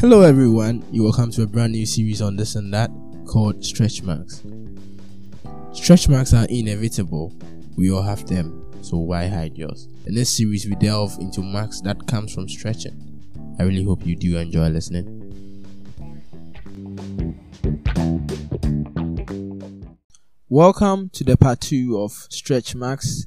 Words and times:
Hello, 0.00 0.22
everyone. 0.22 0.82
You're 0.90 1.04
welcome 1.04 1.30
to 1.32 1.42
a 1.42 1.46
brand 1.46 1.72
new 1.72 1.84
series 1.84 2.22
on 2.22 2.34
this 2.34 2.54
and 2.54 2.72
that 2.72 2.90
called 3.26 3.62
Stretch 3.62 4.02
Marks. 4.02 4.42
Stretch 5.74 6.08
marks 6.08 6.32
are 6.32 6.46
inevitable. 6.46 7.34
We 7.76 7.92
all 7.92 8.00
have 8.00 8.26
them, 8.26 8.66
so 8.80 8.96
why 8.96 9.26
hide 9.26 9.58
yours? 9.58 9.88
In 10.06 10.14
this 10.14 10.34
series, 10.34 10.66
we 10.66 10.74
delve 10.76 11.18
into 11.20 11.42
marks 11.42 11.82
that 11.82 12.06
comes 12.06 12.32
from 12.32 12.48
stretching. 12.48 13.20
I 13.58 13.64
really 13.64 13.84
hope 13.84 14.06
you 14.06 14.16
do 14.16 14.38
enjoy 14.38 14.68
listening. 14.68 15.18
Welcome 20.48 21.10
to 21.10 21.24
the 21.24 21.36
part 21.36 21.60
two 21.60 22.00
of 22.00 22.12
Stretch 22.30 22.74
Marks. 22.74 23.26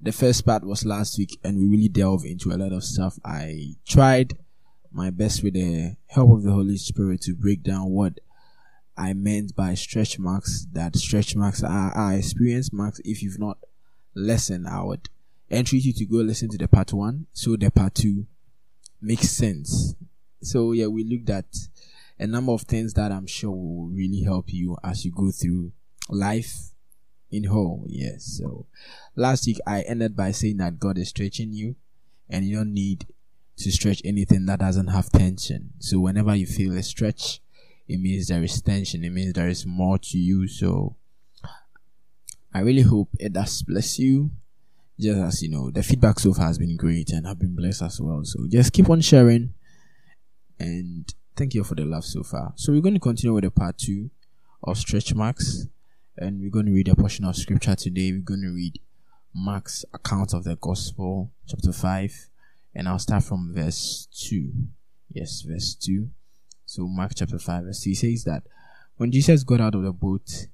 The 0.00 0.12
first 0.12 0.46
part 0.46 0.64
was 0.64 0.86
last 0.86 1.18
week, 1.18 1.38
and 1.44 1.58
we 1.58 1.66
really 1.66 1.90
delve 1.90 2.24
into 2.24 2.52
a 2.52 2.56
lot 2.56 2.72
of 2.72 2.84
stuff. 2.84 3.18
I 3.22 3.74
tried 3.86 4.38
my 4.96 5.10
best 5.10 5.42
with 5.42 5.52
the 5.52 5.94
help 6.06 6.30
of 6.30 6.42
the 6.42 6.50
Holy 6.50 6.78
Spirit 6.78 7.20
to 7.20 7.34
break 7.34 7.62
down 7.62 7.90
what 7.90 8.18
I 8.96 9.12
meant 9.12 9.54
by 9.54 9.74
stretch 9.74 10.18
marks. 10.18 10.66
That 10.72 10.96
stretch 10.96 11.36
marks 11.36 11.62
are, 11.62 11.92
are 11.92 12.14
experience 12.14 12.72
marks. 12.72 12.98
If 13.04 13.22
you've 13.22 13.38
not 13.38 13.58
listened, 14.14 14.66
I 14.66 14.82
would 14.82 15.10
entreat 15.50 15.84
you 15.84 15.92
to 15.92 16.06
go 16.06 16.16
listen 16.16 16.48
to 16.48 16.56
the 16.56 16.66
part 16.66 16.94
one 16.94 17.26
so 17.34 17.56
the 17.56 17.70
part 17.70 17.94
two 17.94 18.26
makes 19.02 19.28
sense. 19.28 19.94
So 20.40 20.72
yeah, 20.72 20.86
we 20.86 21.04
looked 21.04 21.28
at 21.28 21.44
a 22.18 22.26
number 22.26 22.52
of 22.52 22.62
things 22.62 22.94
that 22.94 23.12
I'm 23.12 23.26
sure 23.26 23.50
will 23.50 23.88
really 23.88 24.22
help 24.22 24.50
you 24.50 24.78
as 24.82 25.04
you 25.04 25.12
go 25.12 25.30
through 25.30 25.72
life 26.08 26.70
in 27.30 27.44
whole. 27.44 27.84
Yes. 27.86 28.38
So 28.38 28.64
last 29.14 29.46
week 29.46 29.58
I 29.66 29.82
ended 29.82 30.16
by 30.16 30.30
saying 30.30 30.56
that 30.56 30.78
God 30.78 30.96
is 30.96 31.10
stretching 31.10 31.52
you 31.52 31.76
and 32.30 32.46
you 32.46 32.56
don't 32.56 32.72
need 32.72 33.06
to 33.58 33.72
stretch 33.72 34.02
anything 34.04 34.46
that 34.46 34.60
doesn't 34.60 34.88
have 34.88 35.10
tension. 35.10 35.70
So 35.78 35.98
whenever 36.00 36.34
you 36.34 36.46
feel 36.46 36.76
a 36.76 36.82
stretch, 36.82 37.40
it 37.88 37.98
means 37.98 38.28
there 38.28 38.42
is 38.42 38.60
tension. 38.60 39.04
It 39.04 39.10
means 39.10 39.32
there 39.32 39.48
is 39.48 39.64
more 39.64 39.98
to 39.98 40.18
you. 40.18 40.48
So 40.48 40.96
I 42.52 42.60
really 42.60 42.82
hope 42.82 43.08
it 43.18 43.32
does 43.32 43.62
bless 43.62 43.98
you. 43.98 44.30
Just 44.98 45.18
as 45.18 45.42
you 45.42 45.50
know, 45.50 45.70
the 45.70 45.82
feedback 45.82 46.18
so 46.18 46.32
far 46.32 46.46
has 46.46 46.58
been 46.58 46.76
great 46.76 47.10
and 47.10 47.26
I've 47.28 47.38
been 47.38 47.54
blessed 47.54 47.82
as 47.82 48.00
well. 48.00 48.24
So 48.24 48.46
just 48.48 48.72
keep 48.72 48.88
on 48.88 49.02
sharing 49.02 49.52
and 50.58 51.12
thank 51.36 51.54
you 51.54 51.64
for 51.64 51.74
the 51.74 51.84
love 51.84 52.04
so 52.04 52.22
far. 52.22 52.54
So 52.56 52.72
we're 52.72 52.80
going 52.80 52.94
to 52.94 53.00
continue 53.00 53.34
with 53.34 53.44
the 53.44 53.50
part 53.50 53.76
two 53.78 54.10
of 54.64 54.78
stretch 54.78 55.14
marks 55.14 55.66
and 56.16 56.40
we're 56.40 56.50
going 56.50 56.66
to 56.66 56.72
read 56.72 56.88
a 56.88 56.96
portion 56.96 57.26
of 57.26 57.36
scripture 57.36 57.76
today. 57.76 58.10
We're 58.12 58.20
going 58.20 58.42
to 58.42 58.54
read 58.54 58.80
Mark's 59.34 59.84
account 59.92 60.32
of 60.32 60.44
the 60.44 60.56
gospel, 60.56 61.30
chapter 61.46 61.72
5, 61.72 62.30
and 62.76 62.86
I'll 62.86 62.98
start 62.98 63.24
from 63.24 63.54
verse 63.54 64.06
2. 64.28 64.52
Yes, 65.10 65.40
verse 65.40 65.74
2. 65.74 66.08
So, 66.66 66.86
Mark 66.86 67.12
chapter 67.16 67.38
5, 67.38 67.64
verse 67.64 67.82
2 67.82 67.94
says 67.94 68.24
that 68.24 68.42
when 68.98 69.10
Jesus 69.10 69.44
got 69.44 69.62
out 69.62 69.74
of 69.74 69.82
the 69.82 69.92
boat, 69.92 70.46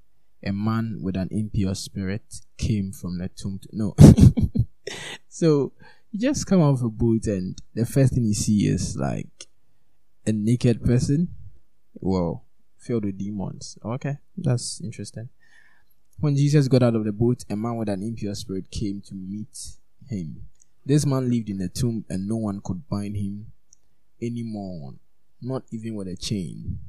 a 0.45 0.53
man 0.53 1.01
with 1.03 1.17
an 1.17 1.29
impure 1.33 1.75
spirit 1.75 2.23
came 2.56 2.92
from 2.92 3.19
the 3.19 3.29
tomb. 3.29 3.59
To, 3.62 3.69
no. 3.73 3.95
so, 5.29 5.73
you 6.12 6.20
just 6.20 6.47
come 6.47 6.62
out 6.62 6.75
of 6.75 6.83
a 6.83 6.89
boat, 6.89 7.27
and 7.27 7.59
the 7.75 7.84
first 7.84 8.14
thing 8.14 8.25
you 8.25 8.34
see 8.34 8.69
is 8.69 8.97
like 8.97 9.48
a 10.25 10.33
naked 10.33 10.84
person. 10.84 11.29
Well, 11.95 12.45
filled 12.79 13.05
with 13.05 13.19
demons. 13.19 13.79
Okay, 13.84 14.19
that's 14.36 14.81
interesting. 14.81 15.29
When 16.20 16.36
Jesus 16.36 16.69
got 16.69 16.84
out 16.84 16.95
of 16.95 17.05
the 17.05 17.12
boat, 17.12 17.45
a 17.51 17.57
man 17.57 17.77
with 17.77 17.89
an 17.89 18.03
impure 18.03 18.36
spirit 18.36 18.70
came 18.70 19.01
to 19.07 19.14
meet 19.14 19.59
him. 20.09 20.42
This 20.85 21.07
man 21.07 21.31
lived 21.31 21.49
in 21.49 21.61
a 21.61 21.69
tomb 21.69 22.05
and 22.11 22.27
no 22.27 22.37
one 22.37 22.61
could 22.61 22.89
bind 22.89 23.17
him 23.17 23.53
anymore, 24.21 24.95
not 25.41 25.63
even 25.71 25.95
with 25.95 26.09
a 26.09 26.17
chain. 26.17 26.81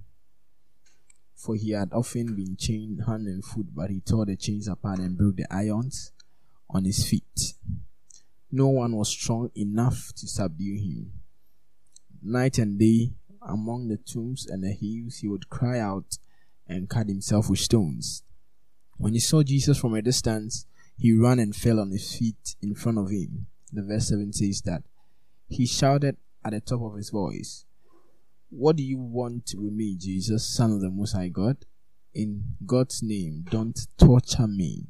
For 1.36 1.56
he 1.56 1.72
had 1.72 1.94
often 1.94 2.36
been 2.36 2.56
chained 2.58 3.04
hand 3.06 3.28
and 3.28 3.46
foot, 3.46 3.68
but 3.76 3.92
he 3.92 4.00
tore 4.00 4.26
the 4.26 4.36
chains 4.36 4.68
apart 4.68 4.98
and 4.98 5.16
broke 5.16 5.36
the 5.36 5.46
irons 5.54 6.12
on 6.72 6.86
his 6.86 7.08
feet. 7.08 7.54
No 8.52 8.70
one 8.70 8.96
was 8.96 9.10
strong 9.10 9.52
enough 9.56 10.12
to 10.16 10.28
subdue 10.28 10.76
him. 10.76 11.12
Night 12.24 12.58
and 12.58 12.80
day, 12.80 13.12
among 13.44 13.90
the 13.90 13.98
tombs 13.98 14.48
and 14.48 14.64
the 14.64 14.72
hills, 14.72 15.18
he 15.18 15.28
would 15.28 15.50
cry 15.50 15.80
out 15.80 16.18
and 16.66 16.90
cut 16.90 17.08
himself 17.08 17.48
with 17.48 17.60
stones. 17.60 18.24
When 18.98 19.14
he 19.14 19.20
saw 19.20 19.44
Jesus 19.44 19.78
from 19.78 19.94
a 19.94 20.02
distance, 20.02 20.66
he 20.98 21.14
ran 21.14 21.38
and 21.38 21.56
fell 21.56 21.80
on 21.80 21.92
his 21.92 22.16
feet 22.16 22.56
in 22.60 22.74
front 22.74 22.98
of 22.98 23.12
him 23.12 23.48
the 23.74 23.82
verse 23.82 24.10
7 24.10 24.32
says 24.34 24.62
that 24.62 24.84
he 25.48 25.66
shouted 25.66 26.18
at 26.46 26.52
the 26.52 26.62
top 26.62 26.82
of 26.82 26.96
his 26.96 27.10
voice, 27.10 27.66
What 28.50 28.76
do 28.76 28.84
you 28.84 28.98
want 28.98 29.54
with 29.56 29.74
me, 29.74 29.96
Jesus, 29.98 30.46
Son 30.46 30.72
of 30.72 30.82
the 30.82 30.90
Most 30.90 31.14
High 31.14 31.30
God? 31.30 31.58
In 32.14 32.44
God's 32.66 33.02
name, 33.02 33.46
don't 33.50 33.80
torture 33.98 34.48
me. 34.48 34.86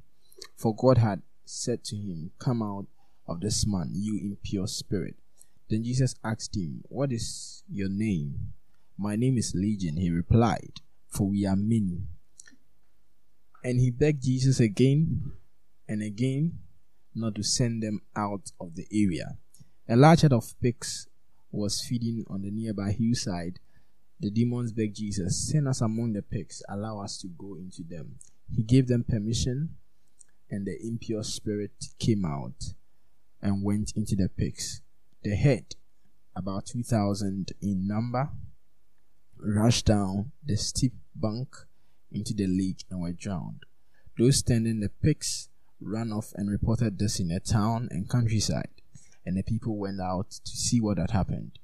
For 0.58 0.76
God 0.76 0.98
had 0.98 1.22
said 1.46 1.84
to 1.86 1.96
him, 1.96 2.32
Come 2.40 2.62
out 2.62 2.88
of 3.28 3.40
this 3.40 3.66
man, 3.66 3.92
you 3.94 4.20
impure 4.22 4.68
spirit. 4.68 5.16
Then 5.70 5.84
Jesus 5.84 6.16
asked 6.24 6.56
him, 6.56 6.84
What 6.90 7.12
is 7.12 7.64
your 7.70 7.90
name? 7.90 8.54
My 8.98 9.16
name 9.16 9.38
is 9.38 9.54
Legion, 9.56 9.98
he 9.98 10.10
replied, 10.10 10.82
for 11.08 11.28
we 11.28 11.46
are 11.46 11.56
many. 11.56 12.04
And 13.64 13.80
he 13.80 13.90
begged 13.90 14.24
Jesus 14.24 14.60
again 14.60 15.32
and 15.88 16.04
again 16.04 16.60
not 17.16 17.36
to 17.36 17.44
send 17.44 17.84
them 17.84 18.02
out 18.16 18.52
of 18.60 18.76
the 18.76 18.88
area. 18.92 19.38
A 19.88 19.96
large 19.96 20.22
herd 20.22 20.34
of 20.34 20.60
pigs 20.62 21.08
was 21.52 21.82
feeding 21.82 22.26
on 22.30 22.42
the 22.42 22.52
nearby 22.52 22.92
hillside. 22.92 23.60
The 24.20 24.32
demons 24.32 24.72
begged 24.72 24.96
Jesus, 24.96 25.50
Send 25.50 25.68
us 25.68 25.82
among 25.82 26.14
the 26.14 26.22
pigs, 26.22 26.64
allow 26.70 27.02
us 27.02 27.18
to 27.20 27.28
go 27.28 27.56
into 27.56 27.84
them. 27.84 28.16
He 28.56 28.64
gave 28.64 28.88
them 28.88 29.04
permission, 29.04 29.76
and 30.50 30.66
the 30.66 30.78
impure 30.82 31.24
spirit 31.24 31.72
came 32.00 32.26
out 32.26 32.74
and 33.42 33.64
went 33.64 33.94
into 33.96 34.16
the 34.16 34.30
pigs. 34.30 34.82
The 35.24 35.36
head, 35.36 35.76
about 36.36 36.66
2,000 36.68 37.52
in 37.62 37.88
number, 37.88 38.30
rushed 39.38 39.86
down 39.86 40.32
the 40.46 40.56
steep 40.56 40.94
bank 41.16 41.56
into 42.12 42.34
the 42.34 42.48
lake 42.48 42.86
and 42.90 43.02
were 43.02 43.12
drowned. 43.12 43.64
Those 44.18 44.42
tending 44.42 44.80
the 44.80 44.90
pigs 44.90 45.50
ran 45.84 46.12
off 46.12 46.32
and 46.36 46.50
reported 46.50 46.98
this 47.00 47.20
in 47.20 47.32
a 47.32 47.40
town 47.40 47.88
and 47.92 48.10
countryside, 48.10 48.70
and 49.26 49.38
the 49.38 49.44
people 49.44 49.78
went 49.78 50.02
out 50.02 50.30
to 50.32 50.52
see 50.52 50.80
what 50.80 50.98
had 50.98 51.12
happened. 51.12 51.60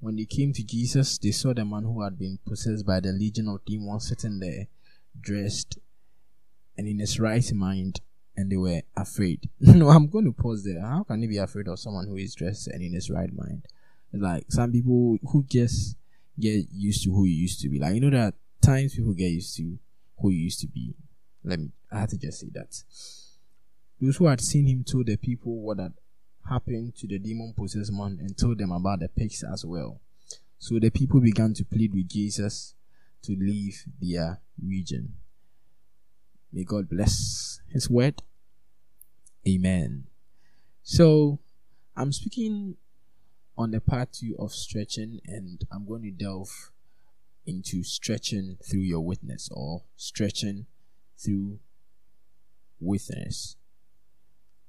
When 0.00 0.16
they 0.16 0.24
came 0.24 0.52
to 0.54 0.62
Jesus, 0.62 1.18
they 1.18 1.30
saw 1.30 1.52
the 1.52 1.64
man 1.64 1.82
who 1.82 2.02
had 2.02 2.18
been 2.18 2.38
possessed 2.46 2.86
by 2.86 3.00
the 3.00 3.12
legion 3.12 3.48
of 3.48 3.64
demons 3.64 4.08
sitting 4.08 4.38
there, 4.38 4.66
dressed 5.20 5.78
and 6.76 6.88
in 6.88 6.98
his 6.98 7.20
right 7.20 7.52
mind, 7.52 8.00
and 8.36 8.50
they 8.50 8.56
were 8.56 8.80
afraid. 8.96 9.50
no, 9.60 9.90
I'm 9.90 10.08
going 10.08 10.24
to 10.24 10.32
pause 10.32 10.64
there. 10.64 10.80
How 10.80 11.02
can 11.04 11.22
you 11.22 11.28
be 11.28 11.36
afraid 11.36 11.68
of 11.68 11.78
someone 11.78 12.06
who 12.06 12.16
is 12.16 12.34
dressed 12.34 12.68
and 12.68 12.82
in 12.82 12.94
his 12.94 13.10
right 13.10 13.30
mind? 13.32 13.66
Like 14.12 14.46
some 14.48 14.72
people 14.72 15.18
who 15.30 15.44
just 15.44 15.96
get 16.38 16.64
used 16.72 17.04
to 17.04 17.10
who 17.10 17.24
you 17.24 17.36
used 17.42 17.60
to 17.60 17.68
be. 17.68 17.78
Like 17.78 17.94
you 17.94 18.00
know 18.00 18.10
that 18.10 18.34
times 18.62 18.94
people 18.94 19.12
get 19.12 19.28
used 19.28 19.56
to 19.58 19.78
who 20.18 20.30
you 20.30 20.44
used 20.44 20.60
to 20.60 20.68
be. 20.68 20.94
Let 21.44 21.60
me 21.60 21.70
I 21.92 22.00
have 22.00 22.10
to 22.10 22.18
just 22.18 22.40
say 22.40 22.48
that. 22.54 22.82
Those 24.00 24.16
who 24.16 24.26
had 24.26 24.40
seen 24.40 24.66
him 24.66 24.82
told 24.82 25.06
the 25.06 25.16
people 25.16 25.60
what 25.60 25.78
had 25.78 25.92
happened 26.48 26.96
to 26.96 27.06
the 27.06 27.18
demon 27.18 27.52
possessed 27.54 27.92
man 27.92 28.18
and 28.20 28.36
told 28.36 28.58
them 28.58 28.72
about 28.72 29.00
the 29.00 29.08
pigs 29.08 29.44
as 29.44 29.64
well. 29.64 30.00
So 30.58 30.78
the 30.78 30.90
people 30.90 31.20
began 31.20 31.52
to 31.54 31.64
plead 31.64 31.92
with 31.92 32.08
Jesus 32.08 32.74
to 33.22 33.32
leave 33.32 33.84
their 34.00 34.40
region. 34.62 35.14
May 36.52 36.64
God 36.64 36.88
bless 36.88 37.60
his 37.68 37.90
word. 37.90 38.22
Amen. 39.46 40.06
So 40.82 41.38
I'm 41.94 42.12
speaking 42.12 42.76
on 43.56 43.70
the 43.70 43.80
part 43.80 44.14
two 44.14 44.34
of 44.38 44.52
stretching, 44.52 45.20
and 45.26 45.62
I'm 45.70 45.86
going 45.86 46.02
to 46.02 46.10
delve 46.10 46.72
into 47.46 47.84
stretching 47.84 48.56
through 48.64 48.80
your 48.80 49.00
witness 49.00 49.50
or 49.52 49.82
stretching 49.96 50.66
through 51.18 51.58
witness 52.80 53.56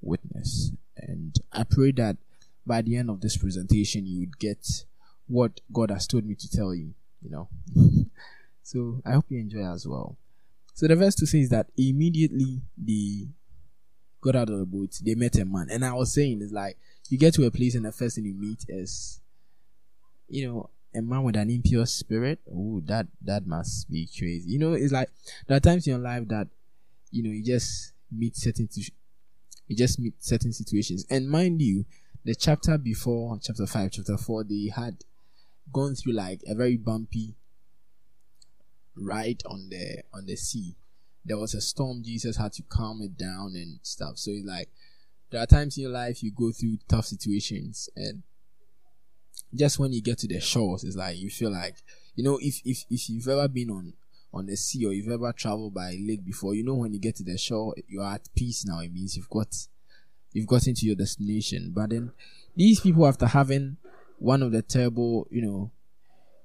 witness. 0.02 0.72
And 0.98 1.36
I 1.52 1.64
pray 1.64 1.92
that 1.94 2.18
by 2.66 2.82
the 2.82 2.96
end 2.98 3.10
of 3.10 3.22
this 3.22 3.38
presentation, 3.38 4.06
you 4.06 4.20
would 4.22 4.40
get 4.40 4.86
what 5.28 5.62
God 5.72 5.92
has 5.92 6.08
told 6.08 6.26
me 6.26 6.36
to 6.36 6.50
tell 6.50 6.74
you, 6.74 6.94
you 7.22 7.30
know. 7.30 7.48
so 8.64 9.02
I 9.06 9.14
hope 9.14 9.26
you 9.30 9.40
enjoy 9.40 9.66
as 9.66 9.88
well. 9.88 10.18
So 10.74 10.88
the 10.88 10.96
verse 10.96 11.16
2 11.16 11.26
says 11.26 11.50
that 11.50 11.68
immediately 11.78 12.62
they 12.78 13.28
got 14.22 14.36
out 14.36 14.50
of 14.50 14.60
the 14.60 14.66
boat, 14.66 15.00
they 15.04 15.16
met 15.16 15.36
a 15.38 15.46
man. 15.46 15.68
And 15.72 15.84
I 15.84 15.94
was 15.94 16.14
saying, 16.14 16.42
it's 16.42 16.52
like 16.52 16.78
you 17.10 17.18
get 17.18 17.34
to 17.36 17.46
a 17.46 17.52
place 17.52 17.76
and 17.76 17.86
the 17.86 17.92
first 17.92 18.16
thing 18.16 18.26
you 18.26 18.34
meet 18.34 18.66
is, 18.70 19.20
you 20.28 20.48
know, 20.48 20.70
a 20.94 21.02
man 21.02 21.24
with 21.24 21.36
an 21.36 21.50
impure 21.50 21.86
spirit. 21.86 22.40
Oh, 22.54 22.82
that 22.86 23.08
that 23.22 23.48
must 23.48 23.90
be 23.90 24.08
crazy. 24.08 24.52
You 24.52 24.60
know, 24.60 24.74
it's 24.74 24.92
like 24.92 25.10
there 25.48 25.58
are 25.58 25.62
times 25.62 25.88
in 25.88 25.92
your 25.92 26.02
life 26.02 26.28
that, 26.28 26.48
you 27.12 27.24
know, 27.24 27.30
you 27.30 27.44
just 27.44 27.94
meet 28.12 28.36
certain 28.36 28.68
you 29.72 29.78
just 29.78 30.00
meet 30.00 30.14
certain 30.20 30.52
situations. 30.52 31.06
And 31.10 31.30
mind 31.30 31.62
you, 31.62 31.86
the 32.26 32.36
chapter 32.36 32.78
before 32.78 33.40
chapter 33.42 33.66
5, 33.66 33.92
chapter 33.92 34.18
4, 34.18 34.44
they 34.44 34.70
had 34.76 34.98
gone 35.72 35.96
through 35.96 36.12
like 36.12 36.42
a 36.46 36.54
very 36.54 36.76
bumpy 36.76 37.36
ride 38.98 39.42
on 39.46 39.70
the 39.70 40.04
on 40.14 40.26
the 40.26 40.36
sea. 40.36 40.76
There 41.24 41.38
was 41.38 41.54
a 41.54 41.62
storm. 41.62 42.04
Jesus 42.04 42.36
had 42.36 42.52
to 42.54 42.64
calm 42.64 43.02
it 43.02 43.18
down 43.18 43.54
and 43.56 43.80
stuff. 43.82 44.18
So 44.18 44.32
it's 44.32 44.46
like 44.46 44.68
there 45.30 45.42
are 45.42 45.46
times 45.46 45.78
in 45.78 45.84
your 45.84 45.94
life 45.94 46.22
you 46.22 46.32
go 46.32 46.52
through 46.52 46.80
tough 46.90 47.06
situations 47.06 47.90
and 47.96 48.24
just 49.56 49.80
when 49.80 49.94
you 49.94 50.02
get 50.02 50.18
to 50.18 50.28
the 50.28 50.42
shores, 50.42 50.84
it's 50.84 50.98
like 50.98 51.18
you 51.18 51.30
feel 51.30 51.52
like 51.52 51.76
you 52.16 52.26
know 52.26 52.38
if 52.42 52.62
if 52.66 52.84
if 52.90 53.10
you've 53.10 53.30
ever 53.30 53.48
been 53.48 53.70
on 53.70 53.94
on 54.34 54.46
the 54.46 54.56
sea 54.56 54.86
or 54.86 54.94
you've 54.94 55.12
ever 55.12 55.34
traveled 55.34 55.74
by 55.74 55.98
lake 56.00 56.24
before, 56.26 56.56
you 56.56 56.64
know 56.64 56.76
when 56.76 56.94
you 56.94 57.00
get 57.00 57.16
to 57.18 57.24
the 57.24 57.38
shore, 57.38 57.76
you 57.88 58.02
are 58.02 58.16
at 58.16 58.30
peace 58.36 58.66
now. 58.66 58.80
It 58.80 58.94
means 58.94 59.18
you've 59.18 59.30
got 59.30 59.56
you've 60.34 60.48
gotten 60.48 60.74
to 60.74 60.86
your 60.86 60.96
destination. 60.96 61.72
But 61.74 61.90
then 61.90 62.12
these 62.56 62.80
people, 62.80 63.08
after 63.08 63.26
having 63.26 63.78
one 64.18 64.42
of 64.42 64.52
the 64.52 64.62
terrible, 64.62 65.28
you 65.30 65.42
know, 65.42 65.72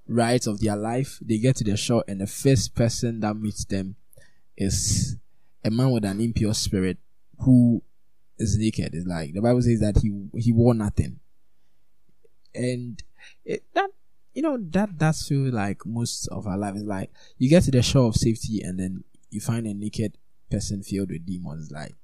rides 0.09 0.47
of 0.47 0.61
their 0.61 0.77
life, 0.77 1.19
they 1.21 1.39
get 1.39 1.57
to 1.57 1.65
the 1.65 1.77
shore, 1.77 2.05
and 2.09 2.21
the 2.21 2.27
first 2.27 2.75
person 2.75 3.21
that 3.21 3.37
meets 3.37 3.65
them 3.65 3.97
is 4.57 5.17
a 5.65 5.71
man 5.71 5.91
with 5.91 6.05
an 6.05 6.21
impure 6.21 6.55
spirit 6.55 6.99
who 7.41 7.83
is 8.39 8.57
naked. 8.57 8.95
It's 8.95 9.07
like 9.07 9.33
the 9.33 9.41
Bible 9.41 9.63
says 9.63 9.81
that 9.81 9.99
he 9.99 10.29
he 10.39 10.53
wore 10.53 10.75
nothing, 10.75 11.21
and 12.55 13.03
it, 13.45 13.63
that 13.75 13.91
you 14.37 14.43
know 14.43 14.59
that 14.61 14.99
that's 14.99 15.27
feel 15.27 15.51
like 15.51 15.87
most 15.87 16.29
of 16.29 16.47
our 16.47 16.59
life 16.59 16.77
is 16.77 16.83
like 16.85 17.11
you 17.39 17.49
get 17.49 17.63
to 17.63 17.71
the 17.71 17.81
shore 17.81 18.09
of 18.09 18.17
safety, 18.17 18.61
and 18.63 18.79
then 18.79 19.03
you 19.31 19.41
find 19.41 19.67
a 19.67 19.73
naked 19.73 20.19
person 20.51 20.83
filled 20.83 21.09
with 21.11 21.25
demons. 21.25 21.71
Like 21.71 21.95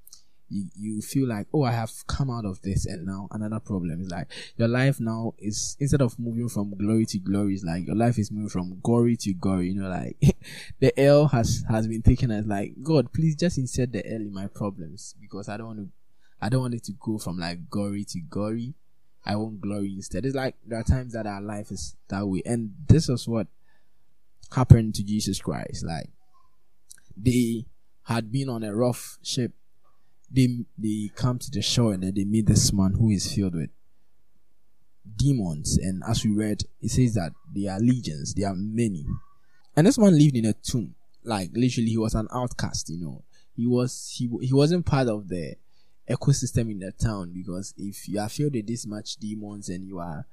you, 0.49 0.64
you 0.75 1.02
feel 1.02 1.29
like, 1.29 1.46
oh, 1.52 1.64
I 1.64 1.73
have 1.73 1.93
come 2.06 2.31
out 2.31 2.46
of 2.46 2.62
this, 2.62 2.87
and 2.87 3.05
now 3.05 3.29
another 3.32 3.61
problem 3.61 4.00
is 4.00 4.08
like 4.11 4.29
your 4.56 4.69
life 4.69 4.99
now 4.99 5.34
is 5.38 5.76
instead 5.79 6.00
of 6.00 6.19
moving 6.19 6.49
from 6.49 6.75
glory 6.75 7.05
to 7.05 7.19
glory, 7.19 7.52
is 7.52 7.64
like 7.64 7.87
your 7.87 7.96
life 7.96 8.19
is 8.19 8.32
moving 8.32 8.49
from 8.49 8.81
gory 8.82 9.19
to 9.19 9.35
gory 9.35 9.69
You 9.69 9.82
know, 9.82 9.90
like 9.90 10.17
the 10.81 10.99
L 10.99 11.28
has 11.28 11.64
has 11.69 11.87
been 11.87 12.00
taken 12.00 12.31
as 12.31 12.46
like 12.46 12.73
God, 12.82 13.12
please 13.12 13.37
just 13.37 13.58
insert 13.58 13.93
the 13.93 14.06
L 14.06 14.23
in 14.23 14.32
my 14.32 14.46
problems 14.46 15.14
because 15.20 15.50
I 15.50 15.58
don't 15.58 15.67
want 15.67 15.78
to, 15.81 15.88
I 16.40 16.49
don't 16.49 16.62
want 16.62 16.75
it 16.75 16.85
to 16.85 16.93
go 16.99 17.19
from 17.19 17.37
like 17.37 17.69
gory 17.69 18.06
to 18.06 18.20
glory. 18.20 18.73
I 19.24 19.36
want 19.36 19.60
glory 19.60 19.92
instead. 19.94 20.26
It's 20.26 20.34
like 20.34 20.56
there 20.66 20.80
are 20.80 20.84
times 20.84 21.12
that 21.12 21.26
our 21.26 21.40
life 21.40 21.70
is 21.70 21.96
that 22.08 22.26
way, 22.26 22.42
and 22.44 22.72
this 22.88 23.08
is 23.08 23.28
what 23.28 23.46
happened 24.54 24.94
to 24.96 25.04
Jesus 25.04 25.40
Christ. 25.40 25.84
Like 25.84 26.10
they 27.16 27.66
had 28.04 28.32
been 28.32 28.48
on 28.48 28.64
a 28.64 28.74
rough 28.74 29.19
ship 29.22 29.52
they 30.32 30.64
they 30.78 31.10
come 31.14 31.38
to 31.38 31.50
the 31.50 31.62
shore 31.62 31.92
and 31.92 32.02
then 32.02 32.14
they 32.14 32.24
meet 32.24 32.46
this 32.46 32.72
man 32.72 32.94
who 32.98 33.10
is 33.10 33.32
filled 33.32 33.54
with 33.54 33.70
demons. 35.16 35.76
And 35.76 36.02
as 36.08 36.25
we 36.25 36.32
read, 36.32 36.62
it 36.80 36.90
says 36.90 37.14
that 37.14 37.32
they 37.54 37.66
are 37.66 37.78
legions, 37.78 38.34
they 38.34 38.44
are 38.44 38.54
many. 38.54 39.04
And 39.76 39.86
this 39.86 39.98
man 39.98 40.18
lived 40.18 40.36
in 40.36 40.46
a 40.46 40.54
tomb. 40.54 40.94
Like 41.25 41.50
literally 41.52 41.90
he 41.90 41.98
was 41.98 42.14
an 42.14 42.28
outcast, 42.32 42.88
you 42.88 42.98
know. 42.98 43.22
He 43.54 43.66
was 43.66 44.14
he 44.16 44.30
he 44.40 44.54
wasn't 44.54 44.86
part 44.86 45.08
of 45.08 45.28
the 45.28 45.56
ecosystem 46.08 46.70
in 46.70 46.78
the 46.78 46.93
town 46.93 47.32
because 47.32 47.75
if 47.76 48.08
you 48.08 48.19
are 48.20 48.28
filled 48.28 48.54
with 48.54 48.66
this 48.66 48.87
much 48.87 49.16
demons 49.16 49.69
and 49.69 49.87
you 49.87 49.99
are 49.99 50.26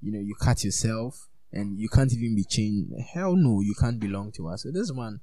you 0.00 0.12
know 0.12 0.20
you 0.20 0.34
cut 0.34 0.62
yourself 0.62 1.28
and 1.52 1.78
you 1.78 1.88
can't 1.88 2.12
even 2.12 2.34
be 2.34 2.44
chained 2.44 2.92
hell 3.12 3.34
no 3.34 3.60
you 3.60 3.74
can't 3.74 3.98
belong 3.98 4.30
to 4.30 4.48
us 4.48 4.62
so 4.64 4.70
this 4.70 4.92
man 4.92 5.20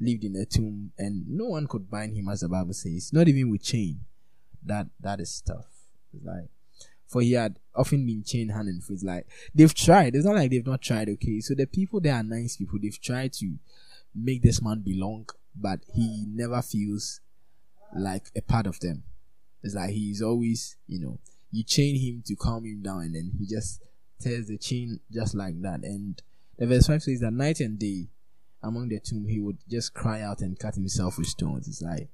lived 0.00 0.24
in 0.24 0.34
a 0.36 0.44
tomb 0.44 0.92
and 0.98 1.28
no 1.28 1.46
one 1.46 1.66
could 1.66 1.90
bind 1.90 2.16
him 2.16 2.28
as 2.28 2.40
the 2.40 2.48
Bible 2.48 2.72
says, 2.72 3.12
not 3.12 3.28
even 3.28 3.50
with 3.50 3.62
chain. 3.62 4.00
That 4.64 4.88
that 5.00 5.20
is 5.20 5.42
tough. 5.46 5.66
It's 6.12 6.24
like 6.24 6.48
for 7.06 7.22
he 7.22 7.32
had 7.32 7.58
often 7.74 8.04
been 8.06 8.22
chained 8.24 8.52
hand 8.52 8.68
and 8.68 8.82
foot. 8.82 9.02
Like 9.02 9.26
they've 9.54 9.74
tried. 9.74 10.14
It's 10.14 10.24
not 10.24 10.36
like 10.36 10.50
they've 10.50 10.66
not 10.66 10.82
tried, 10.82 11.08
okay. 11.08 11.40
So 11.40 11.54
the 11.54 11.66
people 11.66 12.00
there 12.00 12.14
are 12.14 12.22
nice 12.22 12.56
people. 12.56 12.78
They've 12.80 13.00
tried 13.00 13.32
to 13.34 13.54
make 14.14 14.42
this 14.42 14.62
man 14.62 14.80
belong, 14.80 15.28
but 15.54 15.80
he 15.94 16.26
never 16.28 16.60
feels 16.62 17.20
like 17.96 18.30
a 18.36 18.42
part 18.42 18.66
of 18.66 18.80
them. 18.80 19.04
It's 19.62 19.74
like 19.74 19.90
he's 19.90 20.22
always, 20.22 20.76
you 20.86 21.00
know, 21.00 21.18
you 21.50 21.64
chain 21.64 21.96
him 21.96 22.22
to 22.26 22.36
calm 22.36 22.64
him 22.64 22.82
down 22.82 23.02
and 23.02 23.14
then 23.14 23.32
he 23.38 23.46
just 23.46 23.82
tears 24.20 24.46
the 24.46 24.58
chain 24.58 25.00
just 25.12 25.34
like 25.34 25.60
that. 25.62 25.80
And 25.82 26.20
the 26.58 26.66
verse 26.66 26.86
5 26.86 27.02
says 27.02 27.20
that 27.20 27.32
night 27.32 27.60
and 27.60 27.78
day 27.78 28.08
among 28.62 28.88
the 28.88 29.00
tomb, 29.00 29.26
he 29.26 29.40
would 29.40 29.58
just 29.68 29.94
cry 29.94 30.20
out 30.20 30.40
and 30.40 30.58
cut 30.58 30.74
himself 30.74 31.18
with 31.18 31.26
stones. 31.26 31.66
It's 31.68 31.82
like 31.82 32.08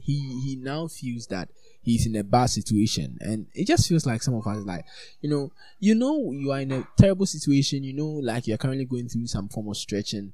he 0.00 0.40
he 0.42 0.56
now 0.56 0.88
feels 0.88 1.26
that 1.28 1.50
he's 1.82 2.06
in 2.06 2.16
a 2.16 2.24
bad 2.24 2.46
situation, 2.46 3.18
and 3.20 3.46
it 3.54 3.66
just 3.66 3.88
feels 3.88 4.06
like 4.06 4.22
some 4.22 4.34
of 4.34 4.46
us 4.46 4.64
like 4.64 4.84
you 5.20 5.28
know 5.28 5.52
you 5.78 5.94
know 5.94 6.32
you 6.32 6.50
are 6.52 6.60
in 6.60 6.72
a 6.72 6.88
terrible 6.96 7.26
situation. 7.26 7.84
You 7.84 7.92
know, 7.92 8.08
like 8.08 8.46
you're 8.46 8.58
currently 8.58 8.86
going 8.86 9.08
through 9.08 9.26
some 9.26 9.48
form 9.48 9.68
of 9.68 9.76
stretching, 9.76 10.32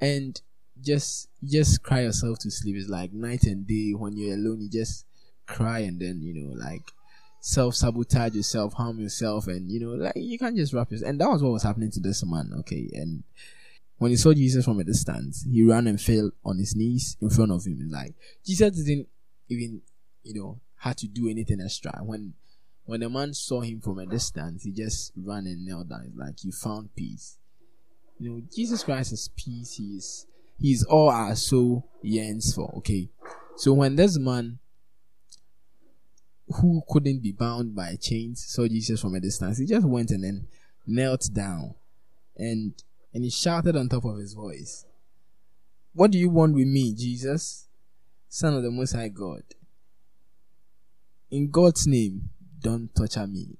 and 0.00 0.40
just 0.80 1.28
just 1.44 1.82
cry 1.82 2.02
yourself 2.02 2.38
to 2.40 2.50
sleep. 2.50 2.76
It's 2.76 2.88
like 2.88 3.12
night 3.12 3.44
and 3.44 3.66
day 3.66 3.92
when 3.92 4.16
you're 4.16 4.34
alone. 4.34 4.60
You 4.60 4.70
just 4.70 5.06
cry 5.48 5.80
and 5.80 6.00
then 6.00 6.20
you 6.22 6.34
know 6.34 6.52
like 6.52 6.92
self 7.40 7.74
sabotage 7.74 8.34
yourself, 8.34 8.74
harm 8.74 8.98
yourself, 9.00 9.46
and 9.46 9.70
you 9.70 9.80
know, 9.80 9.92
like 9.92 10.12
you 10.16 10.38
can't 10.38 10.56
just 10.56 10.72
wrap 10.72 10.90
yourself. 10.90 11.08
And 11.08 11.20
that 11.20 11.28
was 11.28 11.42
what 11.42 11.52
was 11.52 11.62
happening 11.62 11.90
to 11.92 12.00
this 12.00 12.24
man, 12.24 12.52
okay? 12.60 12.88
And 12.92 13.24
when 13.98 14.10
he 14.10 14.16
saw 14.16 14.32
Jesus 14.32 14.64
from 14.64 14.80
a 14.80 14.84
distance, 14.84 15.46
he 15.50 15.64
ran 15.64 15.86
and 15.86 16.00
fell 16.00 16.30
on 16.44 16.58
his 16.58 16.76
knees 16.76 17.16
in 17.20 17.30
front 17.30 17.52
of 17.52 17.64
him. 17.64 17.88
Like 17.90 18.14
Jesus 18.44 18.84
didn't 18.84 19.08
even, 19.48 19.82
you 20.22 20.40
know, 20.40 20.60
had 20.76 20.98
to 20.98 21.08
do 21.08 21.28
anything 21.28 21.60
extra. 21.60 21.98
When 22.02 22.34
when 22.84 23.00
the 23.00 23.10
man 23.10 23.34
saw 23.34 23.60
him 23.60 23.80
from 23.80 23.98
a 23.98 24.06
distance, 24.06 24.62
he 24.64 24.72
just 24.72 25.12
ran 25.16 25.46
and 25.46 25.64
knelt 25.64 25.88
down. 25.88 26.12
Like 26.16 26.44
you 26.44 26.52
found 26.52 26.94
peace. 26.94 27.38
You 28.18 28.30
know, 28.30 28.42
Jesus 28.54 28.82
Christ 28.82 29.12
is 29.12 29.30
peace. 29.36 29.74
He 29.74 29.96
is 29.96 30.26
he 30.60 30.72
is 30.72 30.84
all 30.84 31.08
our 31.08 31.36
soul 31.36 31.88
yearns 32.02 32.54
for. 32.54 32.72
Okay. 32.78 33.08
So 33.56 33.72
when 33.72 33.96
this 33.96 34.18
man 34.18 34.58
who 36.56 36.82
couldn't 36.88 37.22
be 37.22 37.32
bound 37.32 37.74
by 37.74 37.96
chains 38.00 38.44
saw 38.46 38.66
Jesus 38.66 39.00
from 39.00 39.14
a 39.14 39.20
distance, 39.20 39.58
he 39.58 39.66
just 39.66 39.86
went 39.86 40.10
and 40.10 40.24
then 40.24 40.46
knelt 40.86 41.28
down 41.32 41.74
and 42.36 42.72
and 43.12 43.24
he 43.24 43.30
shouted 43.30 43.76
on 43.76 43.88
top 43.88 44.04
of 44.04 44.18
his 44.18 44.34
voice, 44.34 44.84
What 45.94 46.10
do 46.10 46.18
you 46.18 46.28
want 46.28 46.54
with 46.54 46.68
me, 46.68 46.94
Jesus, 46.94 47.66
Son 48.28 48.54
of 48.54 48.62
the 48.62 48.70
Most 48.70 48.92
High 48.92 49.08
God? 49.08 49.42
In 51.30 51.50
God's 51.50 51.86
name, 51.86 52.30
don't 52.60 52.94
torture 52.94 53.26
me. 53.26 53.56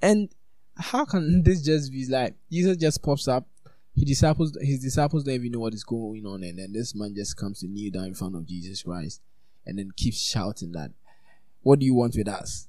And 0.00 0.28
how 0.76 1.04
can 1.04 1.42
this 1.42 1.62
just 1.62 1.92
be 1.92 2.06
like 2.06 2.34
Jesus 2.50 2.76
just 2.76 3.02
pops 3.02 3.28
up? 3.28 3.46
His 3.94 4.04
disciples, 4.04 4.56
his 4.60 4.80
disciples 4.80 5.24
don't 5.24 5.34
even 5.34 5.52
know 5.52 5.60
what 5.60 5.74
is 5.74 5.84
going 5.84 6.24
on, 6.26 6.42
and 6.42 6.58
then 6.58 6.72
this 6.72 6.94
man 6.94 7.14
just 7.14 7.36
comes 7.36 7.60
to 7.60 7.68
kneel 7.68 7.92
down 7.92 8.06
in 8.06 8.14
front 8.14 8.34
of 8.34 8.46
Jesus 8.46 8.82
Christ, 8.82 9.20
and 9.66 9.78
then 9.78 9.90
keeps 9.96 10.20
shouting 10.20 10.72
that, 10.72 10.92
"What 11.62 11.78
do 11.78 11.86
you 11.86 11.94
want 11.94 12.16
with 12.16 12.28
us? 12.28 12.68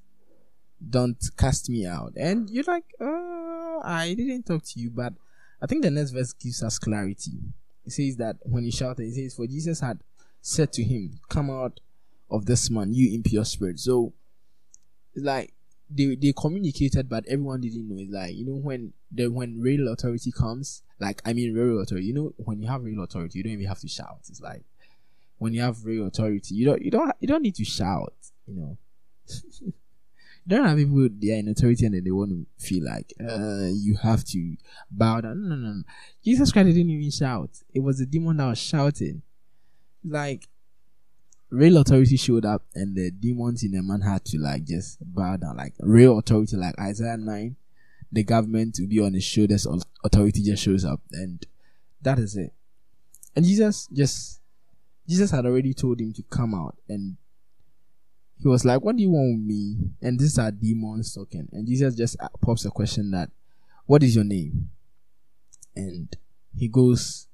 Don't 0.87 1.17
cast 1.37 1.69
me 1.69 1.85
out." 1.85 2.13
And 2.15 2.49
you're 2.49 2.63
like, 2.65 2.85
uh, 2.99 3.79
"I 3.83 4.13
didn't 4.17 4.45
talk 4.45 4.63
to 4.63 4.79
you, 4.79 4.89
but 4.89 5.13
I 5.61 5.65
think 5.65 5.81
the 5.81 5.91
next 5.91 6.11
verse 6.11 6.33
gives 6.33 6.61
us 6.61 6.77
clarity. 6.77 7.39
It 7.85 7.91
says 7.91 8.17
that 8.17 8.37
when 8.43 8.65
he 8.65 8.71
shouted, 8.71 9.07
it 9.07 9.15
says, 9.15 9.35
For 9.35 9.47
Jesus 9.47 9.79
had 9.79 9.99
said 10.41 10.73
to 10.73 10.83
him, 10.83 11.19
Come 11.29 11.49
out 11.49 11.79
of 12.29 12.45
this 12.45 12.69
man, 12.69 12.93
you 12.93 13.13
impure 13.15 13.45
spirit. 13.45 13.79
So 13.79 14.13
it's 15.15 15.23
like 15.23 15.53
they 15.89 16.15
they 16.15 16.33
communicated, 16.33 17.07
but 17.07 17.25
everyone 17.27 17.61
didn't 17.61 17.87
know. 17.87 18.01
It's 18.01 18.11
like 18.11 18.33
you 18.33 18.45
know 18.45 18.55
when 18.55 18.93
the 19.11 19.27
when 19.27 19.61
real 19.61 19.87
authority 19.89 20.31
comes, 20.31 20.81
like 20.99 21.21
I 21.23 21.33
mean 21.33 21.53
real 21.53 21.81
authority. 21.81 22.07
You 22.07 22.13
know 22.13 22.33
when 22.37 22.61
you 22.61 22.67
have 22.67 22.83
real 22.83 23.03
authority, 23.03 23.37
you 23.39 23.43
don't 23.43 23.53
even 23.53 23.67
have 23.67 23.79
to 23.79 23.87
shout. 23.87 24.19
It's 24.27 24.41
like 24.41 24.63
when 25.43 25.53
you 25.53 25.61
have 25.61 25.83
real 25.83 26.07
authority, 26.07 26.55
you 26.55 26.65
don't 26.65 26.81
you 26.81 26.89
don't 26.89 27.11
you 27.19 27.27
don't 27.27 27.41
need 27.41 27.55
to 27.55 27.65
shout. 27.65 28.13
You 28.47 28.55
know. 28.55 28.77
don't 30.47 30.65
have 30.65 30.77
people 30.77 31.09
they 31.19 31.33
are 31.33 31.39
in 31.39 31.49
authority 31.49 31.85
and 31.85 32.05
they 32.05 32.11
want 32.11 32.31
to 32.31 32.45
feel 32.65 32.83
like 32.85 33.13
uh, 33.21 33.67
you 33.73 33.97
have 34.01 34.23
to 34.23 34.55
bow 34.89 35.19
down. 35.19 35.49
No, 35.49 35.55
no, 35.55 35.67
no. 35.67 35.83
Jesus 36.23 36.51
Christ 36.51 36.67
didn't 36.67 36.89
even 36.89 37.11
shout. 37.11 37.49
It 37.73 37.81
was 37.81 37.99
the 37.99 38.05
demon 38.05 38.37
that 38.37 38.47
was 38.47 38.57
shouting. 38.57 39.21
Like 40.05 40.47
real 41.49 41.77
authority 41.77 42.15
showed 42.17 42.45
up 42.45 42.63
and 42.73 42.95
the 42.95 43.11
demons 43.11 43.63
in 43.63 43.71
the 43.71 43.83
man 43.83 44.01
had 44.01 44.23
to 44.25 44.37
like 44.37 44.63
just 44.63 44.97
bow 45.01 45.35
down. 45.35 45.57
Like 45.57 45.73
real 45.79 46.19
authority, 46.19 46.55
like 46.55 46.77
Isaiah 46.79 47.17
9, 47.17 47.55
the 48.11 48.23
government 48.23 48.75
to 48.75 48.87
be 48.87 48.99
on 49.01 49.13
his 49.13 49.25
shoulders, 49.25 49.67
authority 50.05 50.41
just 50.41 50.63
shows 50.63 50.85
up 50.85 51.01
and 51.11 51.45
that 52.01 52.17
is 52.17 52.37
it. 52.37 52.53
And 53.35 53.45
Jesus 53.45 53.87
just 53.91 54.41
Jesus 55.07 55.31
had 55.31 55.45
already 55.45 55.73
told 55.73 55.99
him 55.99 56.13
to 56.13 56.23
come 56.23 56.53
out 56.53 56.77
and 56.87 57.17
he 58.43 58.47
was 58.47 58.65
like, 58.65 58.81
What 58.81 58.97
do 58.97 59.01
you 59.01 59.11
want 59.11 59.37
with 59.37 59.45
me? 59.45 59.77
And 60.01 60.19
these 60.19 60.37
are 60.37 60.51
demons 60.51 61.13
talking. 61.13 61.47
And 61.51 61.67
Jesus 61.67 61.95
just 61.95 62.17
pops 62.41 62.65
a 62.65 62.69
question 62.69 63.11
that, 63.11 63.29
What 63.85 64.03
is 64.03 64.15
your 64.15 64.25
name? 64.25 64.69
And 65.75 66.15
he 66.55 66.67
goes, 66.67 67.27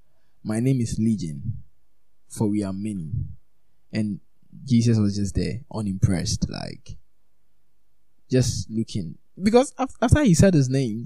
My 0.44 0.60
name 0.60 0.82
is 0.82 0.98
Legion, 1.00 1.64
for 2.30 2.48
we 2.48 2.64
are 2.64 2.74
many. 2.74 3.12
And 3.92 4.20
Jesus 4.66 4.98
was 4.98 5.16
just 5.16 5.36
there, 5.36 5.62
unimpressed, 5.74 6.50
like 6.50 6.98
just 8.30 8.70
looking. 8.70 9.18
Because 9.42 9.74
after 9.78 10.24
he 10.24 10.34
said 10.34 10.54
his 10.54 10.70
name, 10.70 11.06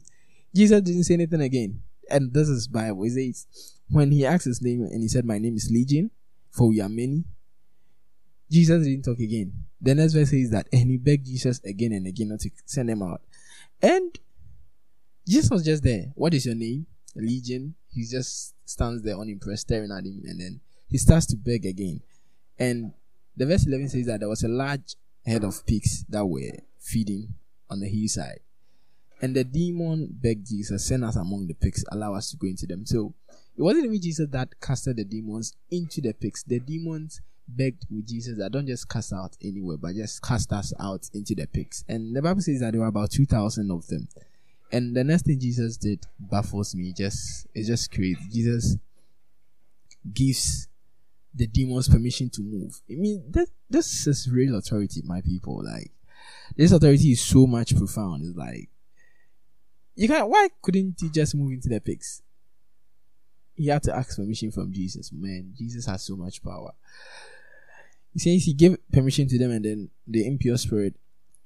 Jesus 0.56 0.82
didn't 0.82 1.04
say 1.04 1.14
anything 1.14 1.42
again. 1.42 1.82
And 2.10 2.34
this 2.34 2.50
is 2.50 2.68
Bible. 2.68 3.04
It 3.06 3.12
says, 3.12 3.80
when 3.90 4.12
he 4.12 4.26
asked 4.26 4.46
his 4.46 4.62
name 4.62 4.82
and 4.82 5.02
he 5.02 5.08
said, 5.08 5.26
My 5.26 5.38
name 5.38 5.56
is 5.56 5.70
Legion, 5.72 6.12
for 6.54 6.70
we 6.70 6.80
are 6.80 6.90
many, 6.90 7.26
Jesus 8.50 8.86
didn't 8.86 9.04
talk 9.04 9.20
again. 9.20 9.52
The 9.82 9.96
next 9.96 10.14
verse 10.14 10.30
says 10.30 10.52
that, 10.52 10.68
and 10.72 10.92
he 10.92 10.98
begged 10.98 11.26
Jesus 11.26 11.60
again 11.66 11.92
and 11.92 12.08
again 12.08 12.30
not 12.30 12.40
to 12.42 12.52
send 12.66 12.90
him 12.90 13.02
out. 13.02 13.22
And 13.82 14.18
Jesus 15.28 15.50
was 15.50 15.66
just 15.66 15.84
there. 15.84 16.12
What 16.16 16.34
is 16.34 16.46
your 16.46 16.56
name? 16.56 16.86
Legion. 17.16 17.76
He 17.92 18.06
just 18.06 18.54
stands 18.66 19.04
there 19.04 19.18
unimpressed, 19.18 19.64
staring 19.64 19.92
at 19.92 20.06
him, 20.06 20.22
and 20.26 20.40
then 20.40 20.62
he 20.88 20.98
starts 20.98 21.26
to 21.28 21.36
beg 21.36 21.66
again. 21.66 22.02
And 22.58 22.94
the 23.36 23.46
verse 23.46 23.66
11 23.66 23.90
says 23.90 24.06
that 24.06 24.20
there 24.20 24.30
was 24.30 24.44
a 24.44 24.48
large 24.48 24.96
herd 25.26 25.44
of 25.44 25.66
pigs 25.66 26.06
that 26.10 26.26
were 26.26 26.52
feeding 26.80 27.34
on 27.70 27.80
the 27.80 27.90
hillside. 27.90 28.40
And 29.22 29.36
the 29.36 29.44
demon 29.44 30.10
begged 30.12 30.48
Jesus, 30.48 30.88
send 30.88 31.04
us 31.04 31.16
among 31.16 31.48
the 31.48 31.54
pigs, 31.54 31.84
allow 31.92 32.14
us 32.14 32.30
to 32.32 32.38
go 32.38 32.48
into 32.48 32.68
them. 32.68 32.86
So 32.86 33.14
it 33.58 33.62
wasn't 33.62 33.86
even 33.86 34.02
Jesus 34.02 34.28
that 34.32 34.60
casted 34.60 34.98
the 34.98 35.04
demons 35.04 35.56
into 35.70 36.02
the 36.02 36.14
pigs. 36.14 36.44
The 36.46 36.60
demons 36.60 37.22
begged 37.48 37.86
with 37.92 38.08
Jesus 38.08 38.38
that 38.38 38.52
don't 38.52 38.68
just 38.68 38.90
cast 38.90 39.14
out 39.14 39.36
anywhere, 39.44 39.78
but 39.78 39.94
just 39.96 40.22
cast 40.22 40.52
us 40.54 40.74
out 40.80 41.10
into 41.14 41.36
the 41.36 41.46
pigs. 41.46 41.84
And 41.88 42.16
the 42.16 42.22
Bible 42.22 42.42
says 42.42 42.62
that 42.62 42.72
there 42.72 42.82
were 42.82 42.88
about 42.88 43.12
2,000 43.12 43.70
of 43.72 43.86
them. 43.88 44.08
And 44.72 44.96
the 44.96 45.04
next 45.04 45.26
thing 45.26 45.40
Jesus 45.40 45.78
did 45.78 46.06
baffles 46.20 46.74
me. 46.74 46.94
Just 46.94 47.46
it's 47.54 47.68
just 47.68 47.92
crazy. 47.92 48.18
Jesus 48.32 48.78
gives 50.12 50.68
the 51.36 51.46
demons 51.46 51.88
permission 51.88 52.30
to 52.32 52.42
move. 52.42 52.82
I 52.90 52.96
mean, 52.96 53.24
that 53.30 53.48
this 53.70 54.08
is 54.08 54.28
real 54.32 54.56
authority, 54.56 55.04
my 55.06 55.22
people. 55.22 55.64
Like 55.64 55.92
this 56.56 56.72
authority 56.72 57.12
is 57.12 57.22
so 57.22 57.46
much 57.46 57.76
profound. 57.78 58.26
It's 58.26 58.36
like 58.36 58.70
you 59.96 60.08
can't. 60.08 60.28
Why 60.28 60.50
couldn't 60.64 60.96
he 61.00 61.10
just 61.10 61.36
move 61.36 61.52
into 61.52 61.70
the 61.70 61.80
pigs? 61.80 62.24
He 63.56 63.68
had 63.68 63.84
to 63.84 63.96
ask 63.96 64.16
permission 64.16 64.52
from 64.52 64.74
Jesus. 64.74 65.12
Man, 65.12 65.54
Jesus 65.58 65.86
has 65.86 66.04
so 66.04 66.16
much 66.16 66.44
power. 66.44 66.72
He 68.14 68.20
says 68.20 68.44
he 68.44 68.54
gave 68.54 68.78
permission 68.92 69.28
to 69.28 69.40
them, 69.40 69.52
and 69.52 69.66
then 69.66 69.90
the 70.08 70.26
impure 70.26 70.58
spirit 70.58 70.96